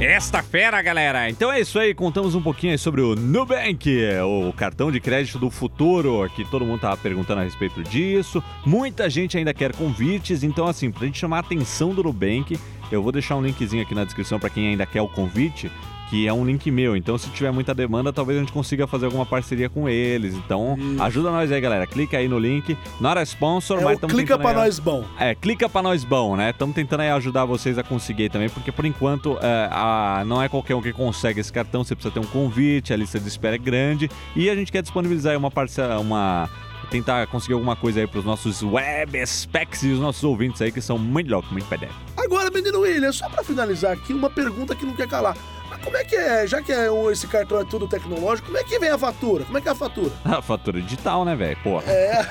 Esta 0.00 0.42
fera, 0.42 0.82
galera! 0.82 1.30
Então 1.30 1.50
é 1.52 1.60
isso 1.60 1.78
aí, 1.78 1.94
contamos 1.94 2.34
um 2.34 2.42
pouquinho 2.42 2.72
aí 2.72 2.78
sobre 2.78 3.00
o 3.00 3.14
Nubank, 3.14 3.88
o 4.22 4.52
cartão 4.52 4.90
de 4.90 4.98
crédito 5.00 5.38
do 5.38 5.48
futuro, 5.50 6.28
que 6.34 6.44
todo 6.50 6.64
mundo 6.64 6.80
tava 6.80 6.96
perguntando 6.96 7.40
a 7.40 7.44
respeito 7.44 7.82
disso. 7.84 8.42
Muita 8.66 9.08
gente 9.08 9.38
ainda 9.38 9.54
quer 9.54 9.72
convites, 9.72 10.42
então 10.42 10.66
assim, 10.66 10.90
pra 10.90 11.06
gente 11.06 11.18
chamar 11.18 11.36
a 11.38 11.40
atenção 11.40 11.94
do 11.94 12.02
Nubank, 12.02 12.58
eu 12.94 13.02
vou 13.02 13.12
deixar 13.12 13.36
um 13.36 13.42
linkzinho 13.42 13.82
aqui 13.82 13.94
na 13.94 14.04
descrição 14.04 14.38
para 14.38 14.50
quem 14.50 14.68
ainda 14.68 14.86
quer 14.86 15.02
o 15.02 15.08
convite 15.08 15.70
que 16.14 16.28
é 16.28 16.32
um 16.32 16.44
link 16.44 16.70
meu. 16.70 16.96
Então, 16.96 17.16
se 17.18 17.28
tiver 17.30 17.50
muita 17.50 17.74
demanda, 17.74 18.12
talvez 18.12 18.38
a 18.38 18.40
gente 18.40 18.52
consiga 18.52 18.86
fazer 18.86 19.06
alguma 19.06 19.26
parceria 19.26 19.68
com 19.68 19.88
eles. 19.88 20.34
Então, 20.34 20.76
Isso. 20.78 21.02
ajuda 21.02 21.30
nós 21.30 21.50
aí, 21.50 21.60
galera. 21.60 21.86
Clica 21.86 22.18
aí 22.18 22.28
no 22.28 22.38
link. 22.38 22.76
Not 23.00 23.18
a 23.18 23.22
sponsor, 23.22 23.80
é 23.80 23.84
mas 23.84 23.94
estamos 23.94 24.14
Clica 24.14 24.38
pra 24.38 24.50
aí, 24.50 24.56
nós 24.56 24.78
bom. 24.78 25.04
É, 25.18 25.34
clica 25.34 25.68
pra 25.68 25.82
nós 25.82 26.04
bom, 26.04 26.36
né? 26.36 26.50
Estamos 26.50 26.74
tentando 26.74 27.00
aí 27.00 27.10
ajudar 27.10 27.44
vocês 27.44 27.78
a 27.78 27.82
conseguir 27.82 28.28
também, 28.28 28.48
porque 28.48 28.70
por 28.70 28.84
enquanto 28.84 29.38
é, 29.40 29.68
a, 29.72 30.22
não 30.26 30.40
é 30.42 30.48
qualquer 30.48 30.76
um 30.76 30.82
que 30.82 30.92
consegue 30.92 31.40
esse 31.40 31.52
cartão. 31.52 31.82
Você 31.82 31.94
precisa 31.94 32.14
ter 32.14 32.20
um 32.20 32.30
convite, 32.30 32.92
a 32.92 32.96
lista 32.96 33.18
de 33.18 33.26
espera 33.26 33.56
é 33.56 33.58
grande. 33.58 34.08
E 34.36 34.48
a 34.48 34.54
gente 34.54 34.70
quer 34.70 34.82
disponibilizar 34.82 35.32
aí 35.32 35.36
uma 35.36 35.50
parcela, 35.50 35.98
uma 35.98 36.48
tentar 36.94 37.26
conseguir 37.26 37.54
alguma 37.54 37.74
coisa 37.74 37.98
aí 37.98 38.06
para 38.06 38.20
os 38.20 38.24
nossos 38.24 38.62
web 38.62 39.26
specs 39.26 39.82
e 39.82 39.88
os 39.88 39.98
nossos 39.98 40.22
ouvintes 40.22 40.62
aí 40.62 40.70
que 40.70 40.80
são 40.80 40.96
muito 40.96 41.28
loucos, 41.28 41.50
muito 41.50 41.66
pedé. 41.66 41.88
Agora, 42.16 42.52
menino 42.52 42.78
William, 42.80 43.10
só 43.10 43.28
para 43.28 43.42
finalizar 43.42 43.90
aqui, 43.90 44.12
uma 44.12 44.30
pergunta 44.30 44.76
que 44.76 44.86
não 44.86 44.94
quer 44.94 45.08
calar. 45.08 45.36
Como 45.84 45.96
é 45.96 46.04
que 46.04 46.16
é? 46.16 46.46
Já 46.46 46.62
que 46.62 46.72
é, 46.72 46.88
esse 47.12 47.26
cartão 47.26 47.60
é 47.60 47.64
tudo 47.64 47.86
tecnológico, 47.86 48.46
como 48.46 48.58
é 48.58 48.64
que 48.64 48.78
vem 48.78 48.88
a 48.88 48.98
fatura? 48.98 49.44
Como 49.44 49.58
é 49.58 49.60
que 49.60 49.68
é 49.68 49.72
a 49.72 49.74
fatura? 49.74 50.10
A 50.24 50.42
fatura 50.42 50.80
digital, 50.80 51.24
né, 51.24 51.36
velho? 51.36 51.56
Porra. 51.62 51.84
É. 51.86 52.26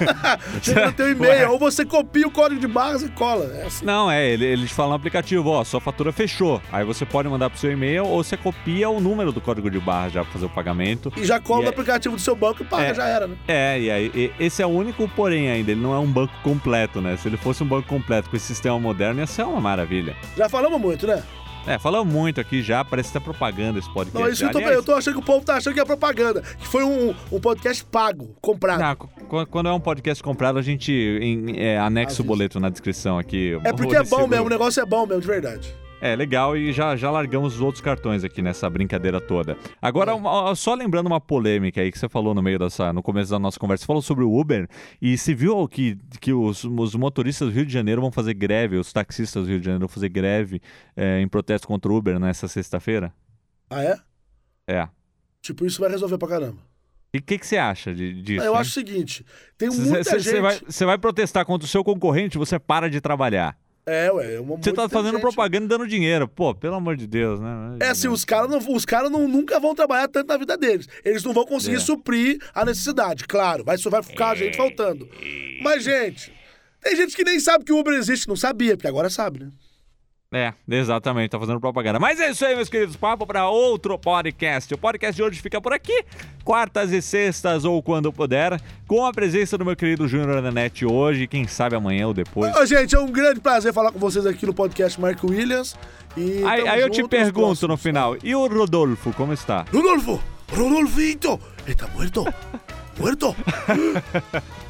Chega 0.62 0.88
no 0.88 0.94
teu 0.94 1.12
e-mail, 1.12 1.52
ou 1.52 1.60
você 1.60 1.86
copia 1.86 2.28
o 2.28 2.32
código 2.32 2.60
de 2.60 2.68
barras 2.68 3.02
e 3.04 3.10
cola. 3.10 3.46
É 3.56 3.66
assim. 3.66 3.86
Não, 3.86 4.12
é, 4.12 4.28
ele, 4.28 4.46
ele 4.46 4.68
te 4.68 4.74
fala 4.74 4.90
no 4.90 4.96
aplicativo, 4.96 5.50
ó, 5.50 5.64
sua 5.64 5.80
fatura 5.80 6.12
fechou. 6.12 6.62
Aí 6.72 6.84
você 6.84 7.06
pode 7.06 7.30
mandar 7.30 7.50
pro 7.50 7.60
seu 7.60 7.72
e-mail 7.72 8.06
ou 8.06 8.24
você 8.24 8.36
copia 8.36 8.90
o 8.90 9.00
número 9.00 9.32
do 9.32 9.40
código 9.40 9.70
de 9.70 9.80
barra 9.80 10.10
já 10.10 10.24
pra 10.24 10.34
fazer 10.34 10.46
o 10.46 10.50
pagamento. 10.50 11.14
E 11.16 11.24
já 11.24 11.40
cola 11.40 11.62
e 11.62 11.64
no 11.64 11.70
é... 11.70 11.74
aplicativo 11.74 12.16
do 12.16 12.22
seu 12.22 12.36
banco 12.36 12.64
e 12.64 12.66
paga, 12.66 12.88
é, 12.88 12.94
já 12.94 13.08
era, 13.08 13.28
né? 13.28 13.38
É, 13.48 13.80
e 13.80 13.92
aí, 13.92 14.12
e, 14.14 14.32
esse 14.40 14.62
é 14.62 14.66
o 14.66 14.70
único 14.70 15.08
porém 15.10 15.50
ainda, 15.50 15.72
ele 15.72 15.82
não 15.82 15.94
é 15.94 16.00
um 16.00 16.12
banco 16.12 16.34
completo, 16.44 17.02
né? 17.02 17.16
Se 17.18 17.28
ele 17.28 17.38
fosse 17.38 17.64
um 17.64 17.68
banco 17.68 17.88
completo 17.88 18.30
com 18.30 18.36
esse 18.36 18.48
sistema 18.48 18.80
moderno, 18.80 19.20
ia 19.20 19.28
ser 19.28 19.44
uma 19.44 19.62
maravilha. 19.62 20.16
Já 20.36 20.50
falamos 20.50 20.80
muito, 20.82 21.08
né? 21.08 21.24
É, 21.66 21.80
falamos 21.80 22.14
muito 22.14 22.42
aqui 22.42 22.62
já, 22.62 22.84
parece 22.84 23.10
que 23.10 23.14
tá 23.14 23.22
propaganda 23.22 23.80
esse 23.80 23.92
podcast. 23.94 24.20
Não, 24.20 24.30
isso 24.30 24.44
eu 24.44 24.52
tô, 24.52 24.60
eu 24.60 24.84
tô 24.84 24.94
achando 24.94 25.14
que 25.14 25.20
o 25.22 25.26
povo 25.26 25.46
tá 25.46 25.56
achando 25.56 25.74
que 25.74 25.80
é 25.80 25.86
propaganda, 25.86 26.42
que 26.42 26.68
foi 26.68 26.84
um, 26.84 27.16
um 27.32 27.40
podcast 27.40 27.86
pago, 27.86 28.36
comprado. 28.42 28.80
Não, 28.82 29.46
quando 29.46 29.70
é 29.70 29.72
um 29.72 29.80
podcast 29.80 30.22
comprado, 30.22 30.60
a 30.60 30.62
gente 30.62 30.92
em, 30.92 31.58
é, 31.58 31.80
anexa 31.80 32.22
o 32.22 32.26
boleto 32.26 32.60
na 32.60 32.70
descrição 32.70 33.18
aqui. 33.18 33.58
É 33.64 33.72
porque 33.72 33.96
é 33.96 34.04
bom 34.04 34.28
mesmo, 34.28 34.46
o 34.46 34.50
negócio 34.50 34.82
é 34.82 34.86
bom 34.86 35.06
mesmo, 35.06 35.22
de 35.22 35.28
verdade. 35.28 35.83
É, 36.04 36.18
legal, 36.18 36.58
e 36.58 36.74
já, 36.74 36.98
já 36.98 37.10
largamos 37.10 37.56
os 37.56 37.62
outros 37.62 37.82
cartões 37.82 38.26
aqui 38.26 38.42
nessa 38.42 38.70
brincadeira 38.70 39.22
toda. 39.22 39.58
Agora, 39.82 40.12
é. 40.12 40.14
uma, 40.14 40.54
só 40.54 40.74
lembrando 40.74 41.08
uma 41.08 41.22
polêmica 41.22 41.80
aí 41.80 41.90
que 41.90 41.98
você 41.98 42.10
falou 42.10 42.36
no 42.36 42.44
meio 42.44 42.60
dessa, 42.60 42.92
no 42.92 43.02
começo 43.02 43.32
da 43.32 43.40
nossa 43.40 43.58
conversa, 43.58 43.84
você 43.84 43.88
falou 43.88 44.02
sobre 44.02 44.26
o 44.26 44.38
Uber, 44.38 44.68
e 45.02 45.18
se 45.18 45.34
viu 45.34 45.66
que, 45.66 45.98
que 46.20 46.34
os, 46.34 46.66
os 46.66 46.94
motoristas 46.96 47.48
do 47.48 47.54
Rio 47.54 47.66
de 47.66 47.72
Janeiro 47.72 48.02
vão 48.02 48.12
fazer 48.12 48.34
greve, 48.34 48.76
os 48.76 48.92
taxistas 48.92 49.46
do 49.46 49.50
Rio 49.50 49.60
de 49.62 49.66
Janeiro 49.66 49.88
vão 49.88 49.88
fazer 49.88 50.10
greve 50.10 50.62
é, 50.94 51.22
em 51.22 51.28
protesto 51.30 51.70
contra 51.70 51.90
o 51.90 51.96
Uber 51.96 52.20
nessa 52.20 52.50
sexta-feira? 52.50 53.14
Ah, 53.70 53.82
é? 53.82 53.98
É. 54.68 54.90
Tipo, 55.42 55.66
isso 55.66 55.80
vai 55.80 55.90
resolver 55.90 56.18
pra 56.18 56.28
caramba. 56.28 56.58
E 57.14 57.20
o 57.20 57.22
que, 57.22 57.40
que 57.40 57.48
você 57.48 57.56
acha 57.56 57.96
de, 57.96 58.22
disso? 58.22 58.44
Eu 58.44 58.52
hein? 58.52 58.60
acho 58.60 58.72
o 58.72 58.74
seguinte: 58.74 59.26
tem 59.58 59.70
muita 59.70 60.04
cê, 60.04 60.20
gente. 60.20 60.34
Você 60.66 60.84
vai, 60.84 60.98
vai 60.98 60.98
protestar 60.98 61.46
contra 61.46 61.66
o 61.66 61.70
seu 61.70 61.82
concorrente, 61.82 62.38
você 62.38 62.60
para 62.60 62.90
de 62.90 63.00
trabalhar. 63.00 63.58
É, 63.86 64.12
ué. 64.12 64.36
É 64.36 64.40
uma, 64.40 64.58
Você 64.58 64.72
tá 64.72 64.88
fazendo 64.88 65.20
propaganda 65.20 65.66
e 65.66 65.68
dando 65.68 65.88
dinheiro. 65.88 66.28
Pô, 66.28 66.56
pelo 66.56 66.76
amor 66.76 66.96
de 66.96 67.06
Deus, 67.06 67.40
né? 67.40 67.78
É 67.82 67.90
assim, 67.90 68.08
os 68.08 68.24
caras 68.24 68.50
os 68.68 68.86
cara 68.86 69.10
não, 69.10 69.28
nunca 69.28 69.60
vão 69.60 69.76
trabalhar 69.76 70.08
tanto 70.08 70.28
na 70.28 70.38
vida 70.38 70.58
deles. 70.58 70.88
Eles 71.04 71.24
não 71.24 71.34
vão 71.34 71.46
conseguir 71.46 71.78
é. 71.78 71.80
suprir 71.80 72.40
a 72.54 72.64
necessidade. 72.64 73.26
Claro, 73.26 73.64
vai, 73.64 73.78
vai 73.78 74.04
ficar 74.04 74.36
gente 74.36 74.56
faltando. 74.56 75.08
Mas, 75.62 75.84
gente, 75.84 76.32
tem 76.82 76.96
gente 76.96 77.16
que 77.16 77.24
nem 77.24 77.40
sabe 77.40 77.66
que 77.66 77.74
o 77.74 77.80
Uber 77.80 77.94
existe. 77.94 78.28
Não 78.28 78.36
sabia, 78.36 78.78
porque 78.78 78.88
agora 78.88 79.10
sabe, 79.10 79.40
né? 79.40 79.52
É, 80.34 80.52
exatamente, 80.68 81.30
tá 81.30 81.40
fazendo 81.40 81.60
propaganda. 81.60 82.00
Mas 82.00 82.20
é 82.20 82.32
isso 82.32 82.44
aí, 82.44 82.56
meus 82.56 82.68
queridos. 82.68 82.96
Papo 82.96 83.28
para 83.28 83.48
outro 83.48 84.00
podcast. 84.00 84.74
O 84.74 84.78
podcast 84.80 85.16
de 85.16 85.22
hoje 85.22 85.40
fica 85.40 85.62
por 85.62 85.72
aqui, 85.72 86.04
quartas 86.44 86.92
e 86.92 87.04
sextas 87.04 87.66
ou 87.66 87.84
quando 87.84 88.12
puder, 88.12 88.60
com 88.88 89.06
a 89.06 89.14
presença 89.14 89.60
do 89.60 89.64
meu 89.64 89.76
querido 89.76 90.08
Júnior 90.08 90.42
Nanete 90.42 90.88
hoje, 90.88 91.28
quem 91.28 91.48
sabe 91.48 91.76
amanhã 91.76 92.08
ou 92.08 92.16
depois. 92.16 92.56
Ô, 92.56 92.66
gente, 92.66 92.96
é 92.96 93.00
um 93.00 93.12
grande 93.12 93.42
prazer 93.42 93.72
falar 93.72 93.92
com 93.92 94.00
vocês 94.00 94.26
aqui 94.26 94.48
no 94.48 94.56
podcast 94.56 95.00
Mark 95.00 95.24
Williams. 95.24 95.76
E 96.18 96.44
aí, 96.46 96.68
aí 96.68 96.82
eu 96.82 96.90
te 96.90 97.08
pergunto 97.08 97.68
no 97.68 97.78
final, 97.78 98.18
e 98.24 98.34
o 98.34 98.48
Rodolfo, 98.48 99.14
como 99.14 99.34
está? 99.34 99.66
Rodolfo! 99.72 100.20
Rodolfito! 100.52 101.40
Está 101.68 101.88
morto? 101.88 102.26
Muerto? 102.98 103.36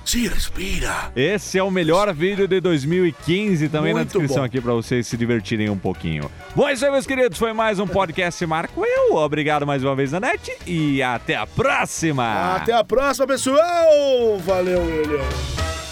Sim, 0.06 0.28
respira. 0.34 1.12
Esse 1.16 1.58
é 1.58 1.64
o 1.64 1.70
melhor 1.70 2.14
vídeo 2.14 2.48
de 2.48 2.60
2015 2.60 3.70
também 3.70 3.94
Muito 3.94 3.98
na 3.98 4.04
descrição 4.04 4.38
bom. 4.38 4.44
aqui 4.44 4.62
para 4.62 4.74
vocês 4.74 5.06
se 5.08 5.18
divertirem 5.18 5.70
um 5.70 5.78
pouquinho. 5.78 6.30
Bom, 6.56 6.68
é 6.68 6.74
isso 6.74 6.86
aí, 6.86 6.92
meus 6.92 7.06
queridos. 7.06 7.38
Foi 7.38 7.54
mais 7.54 7.80
um 7.80 7.88
podcast 7.88 8.46
Marco 8.46 8.86
Eu. 8.86 9.16
Obrigado 9.16 9.66
mais 9.68 9.84
uma 9.84 9.96
vez, 9.96 10.12
Nanete. 10.12 10.52
E 10.66 11.02
até 11.04 11.36
a 11.36 11.46
próxima. 11.46 12.56
Até 12.56 12.74
a 12.74 12.84
próxima, 12.84 13.28
pessoal. 13.28 14.40
Valeu, 14.46 14.82
William. 14.82 15.83